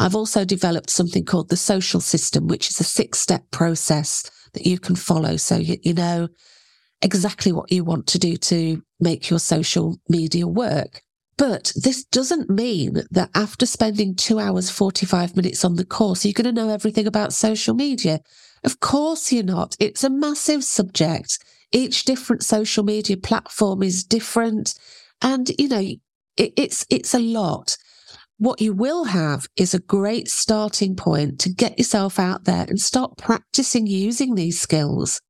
I've 0.01 0.17
also 0.17 0.45
developed 0.45 0.91
something 0.91 1.25
called 1.25 1.51
the 1.51 1.57
social 1.57 2.01
system, 2.01 2.49
which 2.49 2.71
is 2.71 2.81
a 2.81 2.85
six 2.85 3.21
step 3.21 3.53
process 3.53 4.29
that 4.53 4.67
you 4.67 4.81
can 4.81 4.97
follow. 4.97 5.37
So 5.37 5.59
you, 5.59 5.77
you 5.85 5.95
know 5.95 6.27
exactly 7.03 7.53
what 7.53 7.71
you 7.71 7.85
want 7.85 8.09
to 8.09 8.19
do 8.19 8.37
to 8.37 8.83
make 8.99 9.31
your 9.31 9.39
social 9.39 9.97
media 10.09 10.49
work. 10.49 11.04
But 11.37 11.73
this 11.75 12.05
doesn't 12.05 12.49
mean 12.49 13.03
that 13.11 13.31
after 13.35 13.67
spending 13.67 14.15
two 14.15 14.39
hours, 14.39 14.71
45 14.71 15.37
minutes 15.37 15.65
on 15.65 15.77
the 15.77 15.85
course, 15.85 16.25
you're 16.25 16.33
going 16.33 16.45
to 16.45 16.53
know 16.53 16.69
everything 16.73 17.07
about 17.07 17.33
social 17.33 17.75
media. 17.75 18.21
Of 18.63 18.81
course 18.81 19.33
you're 19.33 19.43
not. 19.43 19.77
It's 19.81 20.05
a 20.05 20.11
massive 20.11 20.63
subject. 20.63 21.39
Each 21.73 22.05
different 22.05 22.45
social 22.45 22.85
media 22.85 23.17
platform 23.17 23.83
is 23.83 24.05
different. 24.05 24.75
And, 25.23 25.51
you 25.59 25.69
know, 25.69 25.81
it, 26.37 26.53
it's, 26.57 26.87
it's 26.89 27.15
a 27.15 27.19
lot. 27.19 27.77
What 28.39 28.61
you 28.61 28.73
will 28.73 29.05
have 29.05 29.47
is 29.57 29.75
a 29.75 29.81
great 29.81 30.29
starting 30.29 30.95
point 30.95 31.41
to 31.41 31.53
get 31.53 31.79
yourself 31.79 32.19
out 32.19 32.45
there 32.45 32.67
and 32.69 32.81
start 32.81 33.17
practicing 33.17 33.87
using 33.87 34.35
these 34.35 34.61
skills. 34.61 35.21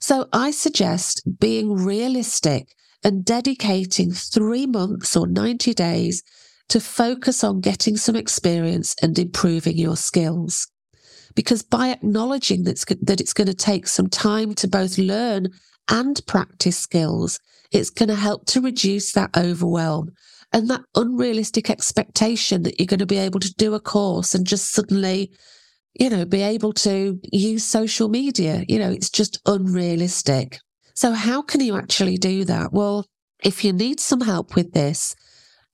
So 0.00 0.28
I 0.32 0.50
suggest 0.50 1.22
being 1.40 1.72
realistic 1.72 2.74
and 3.04 3.24
dedicating 3.24 4.12
three 4.12 4.66
months 4.66 5.16
or 5.16 5.26
90 5.26 5.74
days 5.74 6.22
to 6.68 6.80
focus 6.80 7.44
on 7.44 7.60
getting 7.60 7.96
some 7.96 8.16
experience 8.16 8.94
and 9.02 9.18
improving 9.18 9.76
your 9.76 9.96
skills. 9.96 10.66
Because 11.34 11.62
by 11.62 11.90
acknowledging 11.90 12.64
that 12.64 13.20
it's 13.20 13.32
going 13.32 13.46
to 13.46 13.54
take 13.54 13.86
some 13.86 14.08
time 14.08 14.54
to 14.54 14.66
both 14.66 14.98
learn 14.98 15.48
and 15.88 16.20
practice 16.26 16.78
skills, 16.78 17.38
it's 17.70 17.90
going 17.90 18.08
to 18.08 18.14
help 18.14 18.46
to 18.46 18.60
reduce 18.60 19.12
that 19.12 19.36
overwhelm 19.36 20.10
and 20.52 20.70
that 20.70 20.82
unrealistic 20.94 21.68
expectation 21.68 22.62
that 22.62 22.78
you're 22.78 22.86
going 22.86 23.00
to 23.00 23.06
be 23.06 23.18
able 23.18 23.40
to 23.40 23.52
do 23.54 23.74
a 23.74 23.80
course 23.80 24.34
and 24.34 24.46
just 24.46 24.72
suddenly, 24.72 25.30
you 25.98 26.08
know, 26.08 26.24
be 26.24 26.42
able 26.42 26.72
to 26.72 27.20
use 27.32 27.64
social 27.64 28.08
media. 28.08 28.64
You 28.66 28.78
know, 28.78 28.90
it's 28.90 29.10
just 29.10 29.38
unrealistic. 29.46 30.58
So, 30.96 31.12
how 31.12 31.42
can 31.42 31.60
you 31.60 31.76
actually 31.76 32.16
do 32.16 32.46
that? 32.46 32.72
Well, 32.72 33.04
if 33.44 33.62
you 33.64 33.74
need 33.74 34.00
some 34.00 34.22
help 34.22 34.56
with 34.56 34.72
this, 34.72 35.14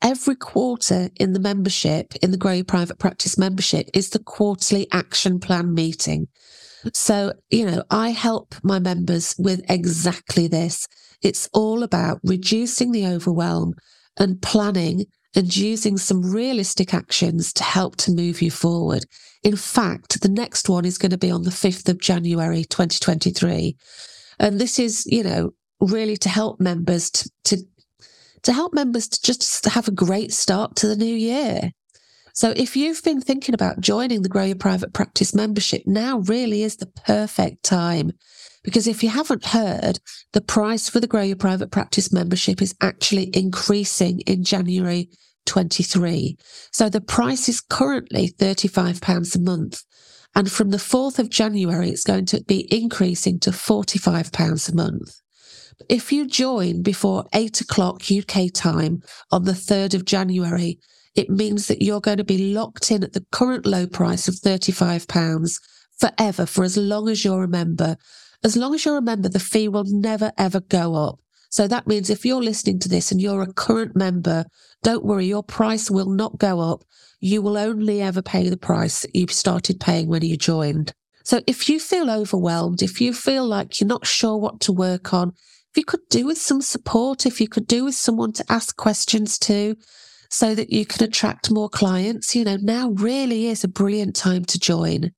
every 0.03 0.35
quarter 0.35 1.11
in 1.15 1.33
the 1.33 1.39
membership, 1.39 2.15
in 2.17 2.33
the 2.33 2.55
Your 2.55 2.65
Private 2.65 2.99
Practice 2.99 3.39
membership, 3.39 3.89
is 3.95 4.11
the 4.11 4.19
quarterly 4.19 4.89
action 4.91 5.39
plan 5.39 5.75
meeting. 5.75 6.27
So, 6.93 7.35
you 7.51 7.65
know, 7.65 7.85
I 7.89 8.11
help 8.11 8.57
my 8.65 8.81
members 8.81 9.37
with 9.39 9.63
exactly 9.69 10.49
this. 10.49 10.89
It's 11.23 11.49
all 11.55 11.85
about 11.85 12.19
reducing 12.25 12.91
the 12.91 13.07
overwhelm 13.07 13.75
and 14.19 14.43
planning 14.43 15.05
and 15.37 15.57
using 15.57 15.99
some 15.99 16.33
realistic 16.33 16.93
actions 16.93 17.53
to 17.53 17.63
help 17.63 17.95
to 17.99 18.13
move 18.13 18.43
you 18.43 18.51
forward. 18.51 19.05
In 19.45 19.55
fact, 19.55 20.21
the 20.21 20.29
next 20.29 20.69
one 20.69 20.85
is 20.85 20.99
going 20.99 21.13
to 21.13 21.17
be 21.19 21.31
on 21.31 21.45
the 21.45 21.51
5th 21.51 21.89
of 21.89 22.01
January 22.01 22.65
2023. 22.65 23.77
And 24.43 24.61
this 24.61 24.79
is, 24.79 25.07
you 25.07 25.23
know, 25.23 25.53
really 25.81 26.17
to 26.19 26.29
help 26.29 26.61
members 26.61 27.11
to, 27.11 27.31
to, 27.45 27.57
to 28.43 28.53
help 28.53 28.75
members 28.75 29.09
to 29.09 29.23
just 29.23 29.65
have 29.65 29.89
a 29.89 29.93
great 29.93 30.33
start 30.33 30.77
to 30.77 30.89
the 30.89 30.97
new 30.97 31.15
year. 31.15 31.71
So 32.35 32.53
if 32.57 32.77
you've 32.77 33.03
been 33.03 33.21
thinking 33.21 33.55
about 33.55 33.81
joining 33.81 34.23
the 34.23 34.29
Grow 34.29 34.45
Your 34.45 34.57
Private 34.57 34.93
Practice 34.93 35.35
membership, 35.35 35.83
now 35.87 36.19
really 36.21 36.63
is 36.63 36.77
the 36.77 36.87
perfect 36.87 37.63
time. 37.63 38.13
Because 38.65 38.87
if 38.87 39.03
you 39.03 39.11
haven't 39.11 39.47
heard, 39.47 40.01
the 40.33 40.41
price 40.41 40.89
for 40.89 40.99
the 40.99 41.07
Grow 41.07 41.23
Your 41.23 41.37
Private 41.37 41.71
Practice 41.71 42.13
membership 42.13 42.61
is 42.63 42.75
actually 42.81 43.31
increasing 43.37 44.21
in 44.21 44.45
January 44.45 45.11
23. 45.47 46.37
So 46.73 46.89
the 46.89 47.01
price 47.01 47.49
is 47.49 47.61
currently 47.61 48.29
£35 48.29 49.37
a 49.37 49.41
month. 49.41 49.83
And 50.35 50.51
from 50.51 50.71
the 50.71 50.79
4th 50.79 51.19
of 51.19 51.31
January, 51.31 51.91
it's 51.91 52.05
going 52.05 52.27
to 52.27 52.43
be 52.45 52.67
increasing 52.75 53.39
to 53.41 53.51
£45 53.51 54.69
a 54.69 54.75
month. 54.75 55.15
If 55.89 56.13
you 56.13 56.27
join 56.27 56.83
before 56.83 57.27
eight 57.35 57.61
o'clock 57.61 58.03
UK 58.11 58.53
time 58.53 59.03
on 59.31 59.45
the 59.45 59.53
3rd 59.53 59.95
of 59.95 60.05
January, 60.05 60.79
it 61.15 61.29
means 61.29 61.67
that 61.67 61.83
you're 61.83 62.01
going 62.01 62.19
to 62.19 62.25
be 62.25 62.55
locked 62.55 62.91
in 62.91 63.05
at 63.05 63.13
the 63.13 63.27
current 63.33 63.67
low 63.67 63.87
price 63.87 64.29
of 64.29 64.35
£35 64.35 65.59
forever 66.01 66.47
for 66.47 66.65
as 66.65 66.77
long 66.77 67.09
as 67.09 67.25
you're 67.25 67.45
a 67.45 67.49
member. 67.49 67.97
As 68.43 68.57
long 68.57 68.75
as 68.75 68.85
you're 68.85 68.97
a 68.97 69.03
member, 69.03 69.29
the 69.29 69.39
fee 69.39 69.69
will 69.69 69.85
never 69.87 70.33
ever 70.39 70.61
go 70.61 70.95
up. 70.95 71.19
So 71.51 71.69
that 71.69 71.87
means 71.87 72.09
if 72.09 72.25
you're 72.25 72.43
listening 72.43 72.79
to 72.81 72.89
this 72.89 73.13
and 73.13 73.21
you're 73.21 73.43
a 73.43 73.53
current 73.53 73.95
member, 73.95 74.47
don't 74.83 75.05
worry, 75.05 75.27
your 75.27 75.43
price 75.43 75.91
will 75.91 76.09
not 76.09 76.39
go 76.39 76.61
up. 76.61 76.83
You 77.25 77.41
will 77.41 77.57
only 77.57 78.03
ever 78.03 78.21
pay 78.21 78.49
the 78.49 78.57
price 78.57 79.03
that 79.03 79.15
you 79.15 79.29
started 79.29 79.79
paying 79.79 80.09
when 80.09 80.25
you 80.25 80.37
joined. 80.37 80.93
So 81.23 81.41
if 81.47 81.69
you 81.69 81.79
feel 81.79 82.11
overwhelmed, 82.11 82.83
if 82.83 83.01
you 83.01 83.13
feel 83.13 83.47
like 83.47 83.81
you're 83.81 83.87
not 83.87 84.05
sure 84.05 84.37
what 84.37 84.59
to 84.63 84.73
work 84.73 85.15
on, 85.15 85.29
if 85.71 85.77
you 85.77 85.85
could 85.85 86.01
do 86.11 86.27
with 86.27 86.39
some 86.39 86.61
support, 86.61 87.25
if 87.25 87.41
you 87.41 87.47
could 87.47 87.69
do 87.69 87.85
with 87.85 87.95
someone 87.95 88.33
to 88.33 88.45
ask 88.49 88.77
questions 88.77 89.39
to, 89.39 89.77
so 90.31 90.57
that 90.57 90.73
you 90.73 90.85
can 90.85 91.05
attract 91.05 91.49
more 91.49 91.69
clients, 91.69 92.35
you 92.35 92.43
know, 92.43 92.57
now 92.61 92.91
really 92.91 93.47
is 93.47 93.63
a 93.63 93.69
brilliant 93.69 94.17
time 94.17 94.45
to 94.47 94.59
join. 94.59 95.13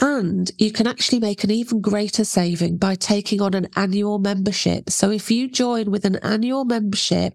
And 0.00 0.50
you 0.58 0.72
can 0.72 0.88
actually 0.88 1.20
make 1.20 1.44
an 1.44 1.52
even 1.52 1.80
greater 1.80 2.24
saving 2.24 2.78
by 2.78 2.96
taking 2.96 3.40
on 3.40 3.54
an 3.54 3.68
annual 3.76 4.18
membership. 4.18 4.90
So 4.90 5.12
if 5.12 5.30
you 5.30 5.48
join 5.48 5.92
with 5.92 6.04
an 6.04 6.16
annual 6.16 6.64
membership 6.64 7.34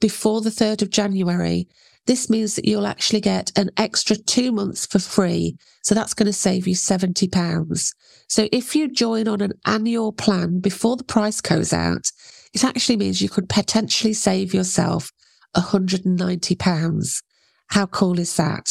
before 0.00 0.40
the 0.40 0.48
3rd 0.48 0.80
of 0.80 0.90
January, 0.90 1.68
this 2.06 2.28
means 2.28 2.54
that 2.56 2.66
you'll 2.66 2.86
actually 2.86 3.20
get 3.20 3.50
an 3.56 3.70
extra 3.76 4.16
two 4.16 4.52
months 4.52 4.86
for 4.86 4.98
free. 4.98 5.56
So 5.82 5.94
that's 5.94 6.14
going 6.14 6.26
to 6.26 6.32
save 6.32 6.66
you 6.66 6.74
£70. 6.74 7.94
So 8.28 8.48
if 8.52 8.76
you 8.76 8.90
join 8.90 9.28
on 9.28 9.40
an 9.40 9.52
annual 9.64 10.12
plan 10.12 10.60
before 10.60 10.96
the 10.96 11.04
price 11.04 11.40
goes 11.40 11.72
out, 11.72 12.10
it 12.52 12.64
actually 12.64 12.96
means 12.96 13.22
you 13.22 13.28
could 13.28 13.48
potentially 13.48 14.12
save 14.12 14.54
yourself 14.54 15.10
£190. 15.56 17.22
How 17.68 17.86
cool 17.86 18.18
is 18.18 18.36
that? 18.36 18.68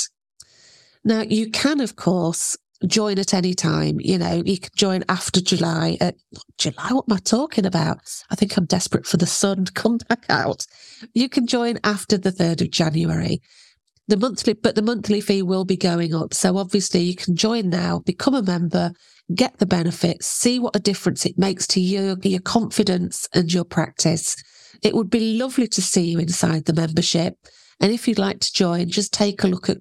Now, 1.04 1.22
you 1.22 1.50
can, 1.50 1.82
of 1.82 1.96
course, 1.96 2.56
join 2.88 3.20
at 3.20 3.34
any 3.34 3.54
time. 3.54 4.00
You 4.00 4.18
know, 4.18 4.44
you 4.46 4.60
can 4.60 4.72
join 4.76 5.04
after 5.10 5.42
July. 5.42 5.98
Uh, 6.02 6.12
July, 6.58 6.90
what 6.92 7.06
am 7.10 7.16
I 7.16 7.20
talking 7.20 7.66
about? 7.66 8.00
I 8.30 8.36
think 8.36 8.58
I'm 8.58 8.66
desperate 8.66 9.06
for 9.06 9.18
the 9.18 9.26
sun 9.26 9.66
to 9.66 9.72
come 9.72 9.98
back 10.10 10.26
out. 10.30 10.66
You 11.14 11.30
can 11.30 11.48
join 11.48 11.80
after 11.84 12.18
the 12.18 12.32
3rd 12.32 12.62
of 12.62 12.72
January. 12.72 13.42
The 14.08 14.18
monthly, 14.18 14.54
but 14.54 14.76
the 14.76 14.82
monthly 14.82 15.22
fee 15.22 15.42
will 15.42 15.64
be 15.64 15.78
going 15.78 16.14
up. 16.14 16.34
So 16.34 16.58
obviously 16.58 17.02
you 17.02 17.16
can 17.16 17.36
join 17.36 17.70
now, 17.70 18.00
become 18.00 18.34
a 18.34 18.42
member, 18.42 18.92
get 19.34 19.58
the 19.60 19.66
benefits, 19.66 20.28
see 20.28 20.60
what 20.60 20.76
a 20.76 20.80
difference 20.80 21.26
it 21.26 21.38
makes 21.38 21.66
to 21.68 21.80
your, 21.80 22.18
your 22.22 22.42
confidence 22.42 23.28
and 23.34 23.52
your 23.52 23.64
practice. 23.64 24.36
It 24.82 24.94
would 24.94 25.10
be 25.10 25.38
lovely 25.38 25.68
to 25.68 25.82
see 25.82 26.12
you 26.12 26.20
inside 26.20 26.66
the 26.66 26.74
membership. 26.74 27.36
And 27.80 27.94
if 27.94 28.08
you'd 28.08 28.20
like 28.20 28.42
to 28.42 28.54
join, 28.54 28.90
just 28.90 29.14
take 29.14 29.44
a 29.44 29.48
look 29.48 29.70
at 29.70 29.78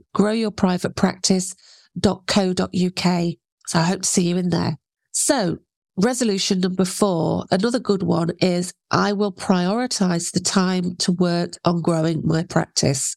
growyourprivatepractice.co.uk. 2.00 3.34
So 3.66 3.78
I 3.78 3.82
hope 3.82 4.02
to 4.02 4.08
see 4.08 4.28
you 4.28 4.36
in 4.36 4.50
there. 4.50 4.76
So 5.12 5.58
resolution 5.96 6.60
number 6.60 6.84
four, 6.84 7.44
another 7.50 7.78
good 7.78 8.02
one 8.02 8.30
is 8.40 8.72
I 8.90 9.12
will 9.12 9.32
prioritize 9.32 10.32
the 10.32 10.40
time 10.40 10.96
to 10.96 11.12
work 11.12 11.52
on 11.64 11.82
growing 11.82 12.22
my 12.24 12.42
practice. 12.44 13.16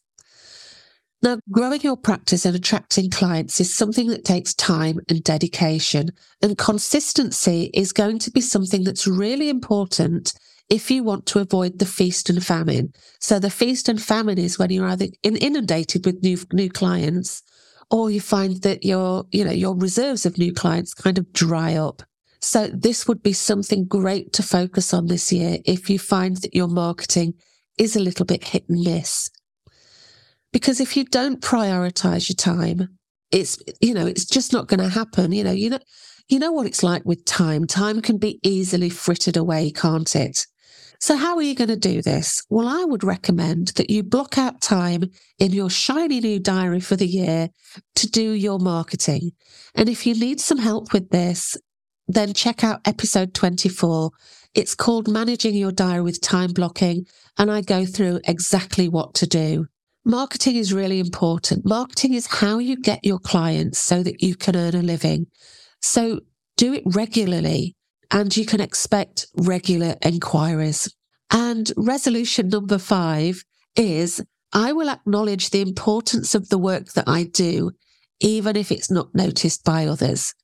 Now, 1.22 1.38
growing 1.50 1.80
your 1.80 1.96
practice 1.96 2.44
and 2.44 2.54
attracting 2.54 3.10
clients 3.10 3.58
is 3.58 3.74
something 3.74 4.08
that 4.08 4.24
takes 4.24 4.54
time 4.54 5.00
and 5.08 5.24
dedication, 5.24 6.10
and 6.42 6.58
consistency 6.58 7.70
is 7.72 7.92
going 7.92 8.18
to 8.20 8.30
be 8.30 8.42
something 8.42 8.84
that's 8.84 9.06
really 9.06 9.48
important 9.48 10.34
if 10.68 10.90
you 10.90 11.02
want 11.02 11.26
to 11.26 11.38
avoid 11.38 11.78
the 11.78 11.86
feast 11.86 12.28
and 12.28 12.44
famine. 12.44 12.92
So 13.18 13.38
the 13.38 13.50
feast 13.50 13.88
and 13.88 14.00
famine 14.00 14.38
is 14.38 14.58
when 14.58 14.70
you're 14.70 14.86
either 14.86 15.06
inundated 15.22 16.04
with 16.04 16.22
new 16.22 16.38
new 16.52 16.68
clients 16.68 17.42
or 17.90 18.10
you 18.10 18.20
find 18.20 18.62
that 18.62 18.84
your, 18.84 19.24
you 19.30 19.44
know, 19.44 19.52
your 19.52 19.76
reserves 19.76 20.26
of 20.26 20.38
new 20.38 20.52
clients 20.52 20.94
kind 20.94 21.18
of 21.18 21.32
dry 21.32 21.74
up. 21.74 22.02
So 22.40 22.68
this 22.68 23.08
would 23.08 23.22
be 23.22 23.32
something 23.32 23.86
great 23.86 24.32
to 24.34 24.42
focus 24.42 24.92
on 24.92 25.06
this 25.06 25.32
year 25.32 25.58
if 25.64 25.88
you 25.88 25.98
find 25.98 26.36
that 26.38 26.54
your 26.54 26.68
marketing 26.68 27.34
is 27.78 27.96
a 27.96 28.00
little 28.00 28.26
bit 28.26 28.44
hit 28.44 28.68
and 28.68 28.80
miss. 28.80 29.30
Because 30.52 30.80
if 30.80 30.96
you 30.96 31.04
don't 31.04 31.40
prioritize 31.40 32.28
your 32.28 32.36
time, 32.36 32.88
it's, 33.30 33.58
you 33.80 33.94
know, 33.94 34.06
it's 34.06 34.24
just 34.24 34.52
not 34.52 34.68
going 34.68 34.80
to 34.80 34.88
happen. 34.88 35.32
You 35.32 35.44
know, 35.44 35.52
you 35.52 35.70
know, 35.70 35.78
you 36.28 36.38
know 36.38 36.52
what 36.52 36.66
it's 36.66 36.82
like 36.82 37.04
with 37.04 37.24
time. 37.24 37.66
Time 37.66 38.00
can 38.00 38.18
be 38.18 38.40
easily 38.42 38.90
frittered 38.90 39.36
away, 39.36 39.70
can't 39.70 40.14
it? 40.16 40.46
So, 40.98 41.16
how 41.16 41.36
are 41.36 41.42
you 41.42 41.54
going 41.54 41.68
to 41.68 41.76
do 41.76 42.02
this? 42.02 42.42
Well, 42.48 42.68
I 42.68 42.84
would 42.84 43.04
recommend 43.04 43.68
that 43.68 43.90
you 43.90 44.02
block 44.02 44.38
out 44.38 44.60
time 44.60 45.10
in 45.38 45.52
your 45.52 45.70
shiny 45.70 46.20
new 46.20 46.38
diary 46.38 46.80
for 46.80 46.96
the 46.96 47.06
year 47.06 47.50
to 47.96 48.06
do 48.06 48.32
your 48.32 48.58
marketing. 48.58 49.32
And 49.74 49.88
if 49.88 50.06
you 50.06 50.14
need 50.14 50.40
some 50.40 50.58
help 50.58 50.92
with 50.92 51.10
this, 51.10 51.56
then 52.08 52.32
check 52.32 52.64
out 52.64 52.80
episode 52.86 53.34
24. 53.34 54.10
It's 54.54 54.74
called 54.74 55.08
Managing 55.08 55.54
Your 55.54 55.72
Diary 55.72 56.02
with 56.02 56.20
Time 56.20 56.52
Blocking, 56.52 57.06
and 57.36 57.50
I 57.50 57.60
go 57.60 57.84
through 57.84 58.20
exactly 58.26 58.88
what 58.88 59.14
to 59.14 59.26
do. 59.26 59.66
Marketing 60.04 60.56
is 60.56 60.72
really 60.72 61.00
important. 61.00 61.66
Marketing 61.66 62.14
is 62.14 62.26
how 62.26 62.58
you 62.58 62.76
get 62.76 63.04
your 63.04 63.18
clients 63.18 63.78
so 63.78 64.02
that 64.02 64.22
you 64.22 64.36
can 64.36 64.56
earn 64.56 64.74
a 64.74 64.82
living. 64.82 65.26
So 65.82 66.20
do 66.56 66.72
it 66.72 66.84
regularly 66.86 67.75
and 68.10 68.36
you 68.36 68.46
can 68.46 68.60
expect 68.60 69.26
regular 69.36 69.96
inquiries. 70.02 70.92
And 71.30 71.72
resolution 71.76 72.48
number 72.48 72.78
five 72.78 73.42
is 73.74 74.22
I 74.52 74.72
will 74.72 74.88
acknowledge 74.88 75.50
the 75.50 75.60
importance 75.60 76.34
of 76.34 76.48
the 76.48 76.58
work 76.58 76.92
that 76.92 77.08
I 77.08 77.24
do, 77.24 77.72
even 78.20 78.56
if 78.56 78.70
it's 78.70 78.90
not 78.90 79.14
noticed 79.14 79.64
by 79.64 79.86
others. 79.86 80.34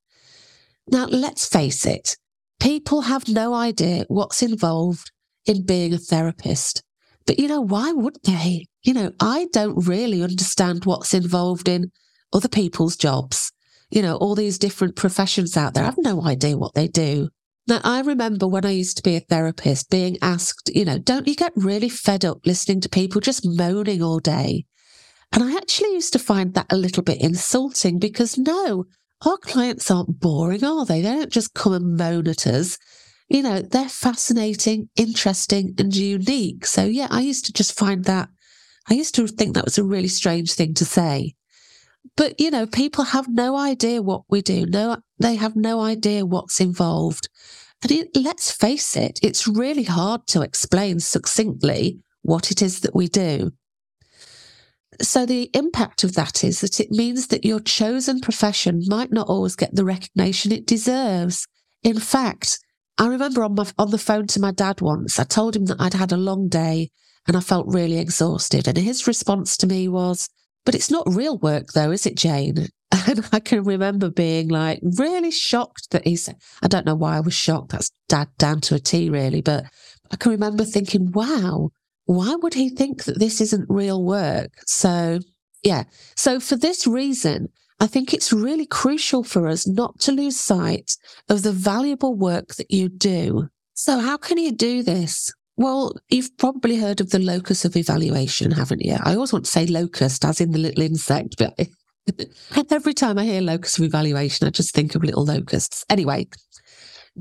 Now, 0.88 1.07
let's 1.07 1.47
face 1.47 1.87
it, 1.87 2.16
people 2.61 3.02
have 3.02 3.28
no 3.28 3.54
idea 3.54 4.04
what's 4.09 4.42
involved 4.42 5.11
in 5.47 5.64
being 5.64 5.95
a 5.95 5.99
therapist. 5.99 6.83
But 7.26 7.38
you 7.38 7.49
know, 7.49 7.61
why 7.61 7.92
would 7.92 8.19
they? 8.25 8.66
You 8.83 8.95
know, 8.95 9.12
I 9.21 9.47
don't 9.52 9.87
really 9.87 10.23
understand 10.23 10.85
what's 10.85 11.14
involved 11.14 11.69
in 11.69 11.92
other 12.33 12.49
people's 12.49 12.97
jobs. 12.97 13.52
You 13.90 14.02
know, 14.02 14.16
all 14.16 14.35
these 14.35 14.59
different 14.59 14.97
professions 14.97 15.57
out 15.57 15.75
there. 15.75 15.85
I 15.85 15.87
have 15.87 15.99
no 15.99 16.23
idea 16.23 16.57
what 16.57 16.75
they 16.75 16.88
do. 16.88 17.28
Now, 17.69 17.81
I 17.85 18.00
remember 18.00 18.49
when 18.49 18.66
I 18.66 18.71
used 18.71 18.97
to 18.97 19.02
be 19.02 19.14
a 19.14 19.21
therapist 19.21 19.88
being 19.88 20.19
asked, 20.21 20.71
you 20.75 20.85
know, 20.85 20.99
don't 20.99 21.28
you 21.28 21.37
get 21.37 21.52
really 21.54 21.88
fed 21.88 22.25
up 22.25 22.45
listening 22.45 22.81
to 22.81 22.88
people 22.88 23.21
just 23.21 23.47
moaning 23.47 24.02
all 24.02 24.19
day? 24.19 24.64
And 25.33 25.45
I 25.45 25.57
actually 25.57 25.92
used 25.92 26.12
to 26.14 26.19
find 26.19 26.54
that 26.54 26.71
a 26.71 26.76
little 26.76 27.02
bit 27.02 27.21
insulting 27.21 27.99
because 27.99 28.37
no, 28.37 28.87
our 29.25 29.37
clients 29.38 29.90
aren't 29.90 30.21
boring, 30.21 30.64
are 30.64 30.85
they? 30.85 31.00
They 31.02 31.14
don't 31.14 31.33
just 31.33 31.54
come 31.54 31.73
and 31.73 31.97
moan 31.97 32.26
at 32.26 32.47
us. 32.47 32.78
You 33.28 33.42
know, 33.42 33.61
they're 33.61 33.88
fascinating, 33.88 34.90
interesting, 34.97 35.75
and 35.78 35.95
unique. 35.95 36.66
So, 36.66 36.85
yeah, 36.85 37.07
I 37.11 37.21
used 37.21 37.47
to 37.47 37.52
just 37.52 37.78
find 37.78 38.04
that, 38.04 38.28
I 38.90 38.95
used 38.95 39.14
to 39.14 39.26
think 39.28 39.54
that 39.54 39.64
was 39.64 39.78
a 39.78 39.85
really 39.85 40.09
strange 40.09 40.52
thing 40.52 40.75
to 40.75 40.85
say. 40.85 41.35
But, 42.16 42.38
you 42.40 42.50
know, 42.50 42.66
people 42.66 43.04
have 43.04 43.28
no 43.28 43.57
idea 43.57 44.02
what 44.02 44.23
we 44.28 44.42
do. 44.42 44.66
No, 44.66 44.99
they 45.23 45.37
have 45.37 45.57
no 45.57 45.81
idea 45.81 46.26
what's 46.26 46.61
involved. 46.61 47.29
And 47.83 47.91
it, 47.91 48.11
let's 48.14 48.50
face 48.50 48.97
it, 48.97 49.19
it's 49.23 49.49
really 49.49 49.85
hard 49.85 50.26
to 50.29 50.43
explain 50.43 51.00
succinctly 51.00 51.99
what 52.23 52.50
it 52.50 52.62
is 52.62 52.81
that 52.81 52.95
we 52.95 53.09
do. 53.09 53.52
So 55.00 55.26
the 55.26 55.50
impact 55.55 56.05
of 56.05 56.14
that 56.14 56.45
is 56.45 56.61
that 56.61 56.79
it 56.79 56.91
means 56.91 57.29
that 57.29 57.45
your 57.45 57.61
chosen 57.61 58.21
profession 58.21 58.83
might 58.87 59.11
not 59.11 59.29
always 59.29 59.57
get 59.57 59.75
the 59.75 59.85
recognition 59.85 60.52
it 60.52 60.67
deserves. 60.67 61.47
In 61.83 61.99
fact, 61.99 62.59
I 62.99 63.09
remember 63.09 63.43
on 63.43 63.55
my, 63.55 63.67
on 63.79 63.91
the 63.91 63.99
phone 63.99 64.26
to 64.29 64.41
my 64.41 64.52
dad 64.52 64.81
once, 64.81 65.19
I 65.19 65.25
told 65.25 65.57
him 65.57 65.64
that 65.67 65.81
I'd 65.81 65.95
had 65.95 66.12
a 66.12 66.17
long 66.17 66.49
day 66.49 66.91
and 67.26 67.37
I 67.37 67.41
felt 67.41 67.67
really 67.67 67.99
exhausted. 67.99 68.69
And 68.69 68.76
his 68.76 69.07
response 69.07 69.57
to 69.59 69.67
me 69.67 69.88
was, 69.88 70.29
but 70.64 70.75
it's 70.75 70.91
not 70.91 71.12
real 71.12 71.38
work 71.38 71.73
though, 71.75 71.91
is 71.91 72.07
it, 72.07 72.17
Jane? 72.17 72.69
And 72.93 73.27
I 73.33 73.41
can 73.41 73.65
remember 73.65 74.11
being 74.11 74.49
like 74.49 74.81
really 74.83 75.31
shocked 75.31 75.91
that 75.93 76.07
he 76.07 76.15
said, 76.15 76.37
I 76.63 76.69
don't 76.69 76.85
know 76.85 76.95
why 76.95 77.17
I 77.17 77.21
was 77.21 77.35
shocked. 77.35 77.71
That's 77.71 77.91
dad 78.09 78.29
down 78.39 78.61
to 78.63 78.75
a 78.75 78.79
T 78.79 79.09
really, 79.09 79.41
but 79.41 79.65
I 80.11 80.17
can 80.17 80.31
remember 80.33 80.65
thinking, 80.65 81.11
wow, 81.13 81.71
why 82.05 82.35
would 82.35 82.55
he 82.55 82.69
think 82.69 83.05
that 83.05 83.19
this 83.19 83.41
isn't 83.41 83.65
real 83.71 84.05
work? 84.05 84.50
So 84.67 85.21
yeah. 85.63 85.85
So 86.17 86.39
for 86.39 86.57
this 86.57 86.87
reason, 86.87 87.49
I 87.81 87.87
think 87.87 88.13
it's 88.13 88.33
really 88.33 88.67
crucial 88.67 89.25
for 89.25 89.49
us 89.49 89.67
not 89.67 89.99
to 90.00 90.13
lose 90.13 90.39
sight 90.39 90.97
of 91.28 91.43
the 91.43 91.52
valuable 91.52 92.15
work 92.15 92.55
that 92.57 92.71
you 92.71 92.89
do. 92.89 93.49
So 93.75 93.99
how 93.99 94.17
can 94.17 94.39
you 94.39 94.52
do 94.52 94.83
this? 94.83 95.33
Well, 95.57 95.97
you've 96.09 96.37
probably 96.39 96.76
heard 96.76 97.00
of 97.00 97.11
the 97.11 97.19
locus 97.19 97.65
of 97.65 97.76
evaluation, 97.76 98.52
haven't 98.52 98.85
you? 98.85 98.97
I 99.02 99.15
always 99.15 99.33
want 99.33 99.47
to 99.47 99.50
say 99.50 99.67
locust, 99.67 100.25
as 100.25 100.41
in 100.41 100.52
the 100.52 100.59
little 100.59 100.83
insect, 100.83 101.37
but 101.39 101.59
every 102.71 102.95
time 102.95 103.19
I 103.19 103.25
hear 103.25 103.41
locus 103.41 103.78
of 103.78 103.84
evaluation, 103.84 104.47
I 104.47 104.50
just 104.50 104.75
think 104.75 104.95
of 104.95 105.04
little 105.04 105.25
locusts. 105.25 105.84
Anyway, 105.88 106.28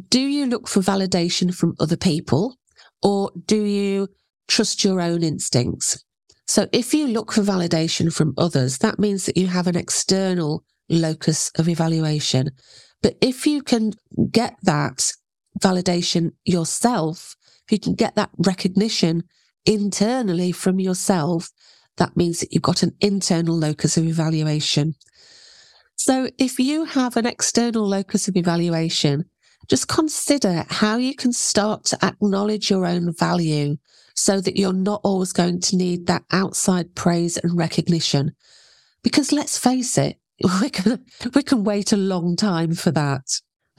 do 0.10 0.20
you 0.20 0.46
look 0.46 0.68
for 0.68 0.82
validation 0.82 1.54
from 1.54 1.76
other 1.80 1.98
people 1.98 2.56
or 3.02 3.32
do 3.46 3.64
you 3.64 4.08
trust 4.48 4.84
your 4.84 5.02
own 5.02 5.24
instincts? 5.24 6.04
So 6.48 6.68
if 6.72 6.94
you 6.94 7.08
look 7.08 7.32
for 7.32 7.42
validation 7.42 8.14
from 8.14 8.34
others, 8.38 8.80
that 8.80 9.00
means 9.00 9.26
that 9.26 9.38
you 9.38 9.48
have 9.48 9.68
an 9.68 9.78
external 9.78 10.64
locus 10.90 11.52
of 11.58 11.70
evaluation. 11.70 12.52
But 13.02 13.16
if 13.22 13.48
you 13.48 13.62
can 13.62 13.94
get 14.32 14.58
that 14.64 15.12
validation 15.60 16.32
yourself, 16.44 17.36
if 17.66 17.72
you 17.72 17.80
can 17.80 17.96
get 17.96 18.16
that 18.16 18.32
recognition 18.38 19.24
internally 19.66 20.52
from 20.52 20.80
yourself, 20.80 21.50
that 21.98 22.16
means 22.18 22.40
that 22.40 22.54
you've 22.54 22.62
got 22.62 22.84
an 22.84 22.96
internal 23.02 23.58
locus 23.58 23.98
of 23.98 24.06
evaluation. 24.06 24.96
So 25.96 26.30
if 26.38 26.60
you 26.60 26.86
have 26.86 27.16
an 27.18 27.26
external 27.26 27.88
locus 27.88 28.28
of 28.28 28.36
evaluation, 28.36 29.26
just 29.68 29.88
consider 29.88 30.66
how 30.68 30.98
you 30.98 31.16
can 31.16 31.32
start 31.32 31.86
to 31.86 32.06
acknowledge 32.06 32.70
your 32.70 32.86
own 32.86 33.14
value 33.14 33.78
so 34.16 34.42
that 34.42 34.58
you're 34.58 34.74
not 34.74 35.02
always 35.04 35.32
going 35.32 35.60
to 35.62 35.78
need 35.78 36.08
that 36.08 36.24
outside 36.32 36.96
praise 36.96 37.38
and 37.38 37.58
recognition. 37.58 38.34
Because 39.04 39.32
let's 39.32 39.58
face 39.58 39.98
it, 39.98 40.18
we 40.62 40.70
can, 40.70 41.06
we 41.36 41.44
can 41.44 41.64
wait 41.64 41.92
a 41.92 41.98
long 41.98 42.36
time 42.36 42.74
for 42.74 42.92
that. 42.92 43.24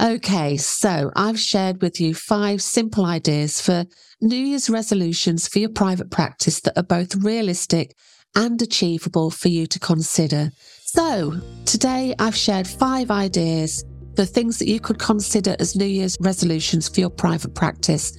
Okay, 0.03 0.57
so 0.57 1.13
I've 1.15 1.39
shared 1.39 1.81
with 1.81 2.01
you 2.01 2.13
five 2.13 2.61
simple 2.61 3.07
ideas 3.07 3.61
for 3.61 3.85
New 4.21 4.35
Year's 4.35 4.69
resolutions 4.69 5.47
for 5.47 5.61
your 5.61 5.69
private 5.69 6.11
practice 6.11 6.61
that 6.63 6.77
are 6.77 6.83
both 6.83 7.15
realistic 7.15 7.95
and 8.35 8.61
achievable 8.61 9.31
for 9.31 9.47
you 9.47 9.65
to 9.69 9.79
consider. 9.79 10.51
So 10.85 11.41
today 11.67 12.17
I've 12.19 12.35
shared 12.35 12.67
five 12.67 13.13
ideas 13.13 13.85
for 14.17 14.25
things 14.25 14.59
that 14.59 14.67
you 14.67 14.81
could 14.81 14.99
consider 14.99 15.55
as 15.61 15.77
New 15.77 15.85
Year's 15.85 16.17
resolutions 16.21 16.89
for 16.89 16.99
your 16.99 17.11
private 17.11 17.55
practice, 17.55 18.11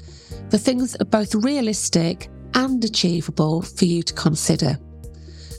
for 0.50 0.58
things 0.58 0.94
that 0.94 1.02
are 1.02 1.20
both 1.20 1.36
realistic 1.36 2.30
and 2.54 2.82
achievable 2.86 3.62
for 3.62 3.84
you 3.84 4.04
to 4.04 4.14
consider. 4.14 4.78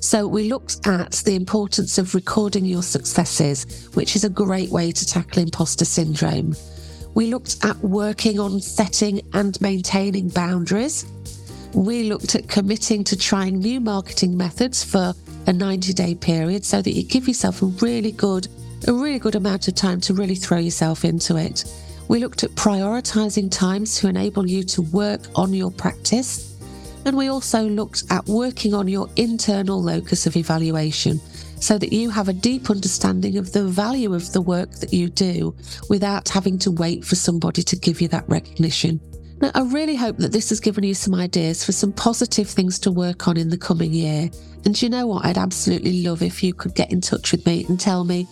So 0.04 0.26
we 0.28 0.50
looked 0.50 0.86
at 0.86 1.12
the 1.24 1.34
importance 1.34 1.96
of 1.96 2.14
recording 2.14 2.66
your 2.66 2.82
successes, 2.82 3.88
which 3.94 4.16
is 4.16 4.22
a 4.22 4.28
great 4.28 4.68
way 4.68 4.92
to 4.92 5.06
tackle 5.06 5.42
imposter 5.42 5.86
syndrome. 5.86 6.54
We 7.14 7.28
looked 7.28 7.64
at 7.64 7.78
working 7.78 8.38
on 8.38 8.60
setting 8.60 9.22
and 9.32 9.58
maintaining 9.62 10.28
boundaries. 10.28 11.06
We 11.72 12.02
looked 12.02 12.34
at 12.34 12.48
committing 12.48 13.02
to 13.04 13.16
trying 13.16 13.60
new 13.60 13.80
marketing 13.80 14.36
methods 14.36 14.84
for 14.84 15.14
a 15.46 15.52
90 15.54 15.94
day 15.94 16.14
period 16.14 16.66
so 16.66 16.82
that 16.82 16.92
you 16.92 17.02
give 17.02 17.26
yourself 17.26 17.62
a 17.62 17.66
really 17.66 18.12
good, 18.12 18.46
a 18.86 18.92
really 18.92 19.18
good 19.18 19.36
amount 19.36 19.68
of 19.68 19.74
time 19.74 20.02
to 20.02 20.12
really 20.12 20.36
throw 20.36 20.58
yourself 20.58 21.06
into 21.06 21.36
it. 21.38 21.64
We 22.08 22.18
looked 22.18 22.44
at 22.44 22.50
prioritizing 22.50 23.50
times 23.50 23.98
to 24.00 24.08
enable 24.08 24.46
you 24.46 24.64
to 24.64 24.82
work 24.82 25.22
on 25.34 25.54
your 25.54 25.70
practice. 25.70 26.53
And 27.04 27.16
we 27.16 27.28
also 27.28 27.68
looked 27.68 28.04
at 28.10 28.26
working 28.26 28.74
on 28.74 28.88
your 28.88 29.08
internal 29.16 29.82
locus 29.82 30.26
of 30.26 30.36
evaluation 30.36 31.20
so 31.60 31.78
that 31.78 31.92
you 31.92 32.10
have 32.10 32.28
a 32.28 32.32
deep 32.32 32.70
understanding 32.70 33.38
of 33.38 33.52
the 33.52 33.64
value 33.64 34.14
of 34.14 34.32
the 34.32 34.40
work 34.40 34.70
that 34.72 34.92
you 34.92 35.08
do 35.08 35.54
without 35.88 36.28
having 36.28 36.58
to 36.58 36.70
wait 36.70 37.04
for 37.04 37.14
somebody 37.14 37.62
to 37.62 37.76
give 37.76 38.00
you 38.00 38.08
that 38.08 38.28
recognition. 38.28 39.00
Now, 39.40 39.50
I 39.54 39.62
really 39.62 39.96
hope 39.96 40.18
that 40.18 40.32
this 40.32 40.48
has 40.50 40.60
given 40.60 40.84
you 40.84 40.94
some 40.94 41.14
ideas 41.14 41.64
for 41.64 41.72
some 41.72 41.92
positive 41.92 42.48
things 42.48 42.78
to 42.80 42.90
work 42.90 43.28
on 43.28 43.36
in 43.36 43.48
the 43.48 43.58
coming 43.58 43.92
year. 43.92 44.30
And 44.64 44.80
you 44.80 44.88
know 44.88 45.06
what? 45.06 45.26
I'd 45.26 45.38
absolutely 45.38 46.02
love 46.02 46.22
if 46.22 46.42
you 46.42 46.54
could 46.54 46.74
get 46.74 46.92
in 46.92 47.00
touch 47.00 47.32
with 47.32 47.44
me 47.44 47.66
and 47.68 47.78
tell 47.78 48.04
me 48.04 48.26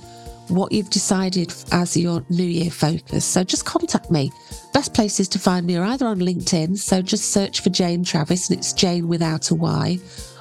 what 0.54 0.72
you've 0.72 0.90
decided 0.90 1.52
as 1.72 1.96
your 1.96 2.24
New 2.28 2.44
Year 2.44 2.70
focus. 2.70 3.24
So 3.24 3.44
just 3.44 3.64
contact 3.64 4.10
me. 4.10 4.30
Best 4.72 4.94
places 4.94 5.28
to 5.28 5.38
find 5.38 5.66
me 5.66 5.76
are 5.76 5.84
either 5.84 6.06
on 6.06 6.18
LinkedIn, 6.18 6.76
so 6.76 7.02
just 7.02 7.32
search 7.32 7.60
for 7.60 7.70
Jane 7.70 8.04
Travis 8.04 8.50
and 8.50 8.58
it's 8.58 8.72
Jane 8.72 9.08
without 9.08 9.50
a 9.50 9.54
Y, 9.54 9.98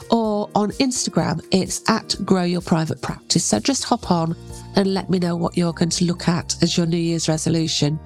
or 0.10 0.50
on 0.56 0.72
Instagram, 0.72 1.46
it's 1.52 1.90
at 1.90 2.16
Grow 2.26 2.44
Your 2.44 2.62
Private 2.62 3.02
Practice. 3.02 3.46
So 3.46 3.60
just 3.60 3.86
hop 3.86 4.12
on 4.12 4.36
and 4.76 4.94
let 4.94 5.10
me 5.10 5.20
know 5.20 5.36
what 5.36 5.58
you're 5.58 5.74
going 5.74 5.90
to 5.90 6.06
look 6.06 6.28
at 6.28 6.62
as 6.62 6.78
your 6.78 6.86
New 6.86 6.98
Year's 6.98 7.30
resolution. 7.30 8.00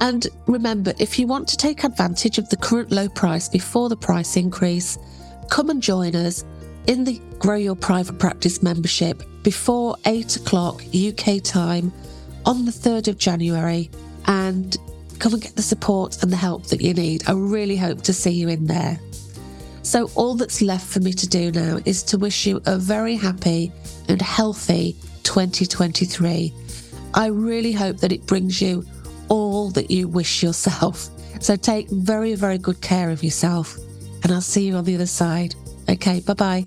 And 0.00 0.26
remember, 0.46 0.94
if 0.98 1.18
you 1.18 1.26
want 1.26 1.46
to 1.48 1.56
take 1.56 1.84
advantage 1.84 2.38
of 2.38 2.48
the 2.48 2.56
current 2.56 2.90
low 2.90 3.08
price 3.08 3.48
before 3.48 3.88
the 3.88 3.96
price 3.96 4.36
increase, 4.36 4.98
come 5.50 5.70
and 5.70 5.82
join 5.82 6.16
us 6.16 6.44
in 6.86 7.04
the 7.04 7.20
Grow 7.38 7.56
Your 7.56 7.76
Private 7.76 8.18
Practice 8.18 8.62
membership 8.62 9.22
before 9.42 9.96
8 10.06 10.36
o'clock 10.36 10.82
UK 10.94 11.42
time 11.42 11.92
on 12.44 12.64
the 12.64 12.72
3rd 12.72 13.08
of 13.08 13.18
January 13.18 13.90
and 14.26 14.76
come 15.18 15.34
and 15.34 15.42
get 15.42 15.54
the 15.54 15.62
support 15.62 16.22
and 16.22 16.32
the 16.32 16.36
help 16.36 16.66
that 16.66 16.80
you 16.80 16.94
need. 16.94 17.22
I 17.28 17.32
really 17.32 17.76
hope 17.76 18.02
to 18.02 18.12
see 18.12 18.30
you 18.32 18.48
in 18.48 18.66
there. 18.66 18.98
So, 19.82 20.10
all 20.14 20.34
that's 20.34 20.62
left 20.62 20.86
for 20.86 21.00
me 21.00 21.12
to 21.12 21.28
do 21.28 21.50
now 21.50 21.78
is 21.84 22.02
to 22.04 22.18
wish 22.18 22.46
you 22.46 22.60
a 22.66 22.78
very 22.78 23.16
happy 23.16 23.72
and 24.08 24.22
healthy 24.22 24.96
2023. 25.24 26.52
I 27.14 27.26
really 27.26 27.72
hope 27.72 27.96
that 27.98 28.12
it 28.12 28.26
brings 28.26 28.62
you 28.62 28.84
all 29.28 29.70
that 29.70 29.90
you 29.90 30.08
wish 30.08 30.42
yourself. 30.42 31.08
So, 31.40 31.56
take 31.56 31.90
very, 31.90 32.36
very 32.36 32.56
good 32.56 32.80
care 32.80 33.10
of 33.10 33.24
yourself, 33.24 33.76
and 34.22 34.30
I'll 34.30 34.40
see 34.40 34.64
you 34.64 34.76
on 34.76 34.84
the 34.84 34.94
other 34.94 35.06
side. 35.06 35.56
Okay, 35.88 36.20
bye 36.20 36.34
bye. 36.34 36.66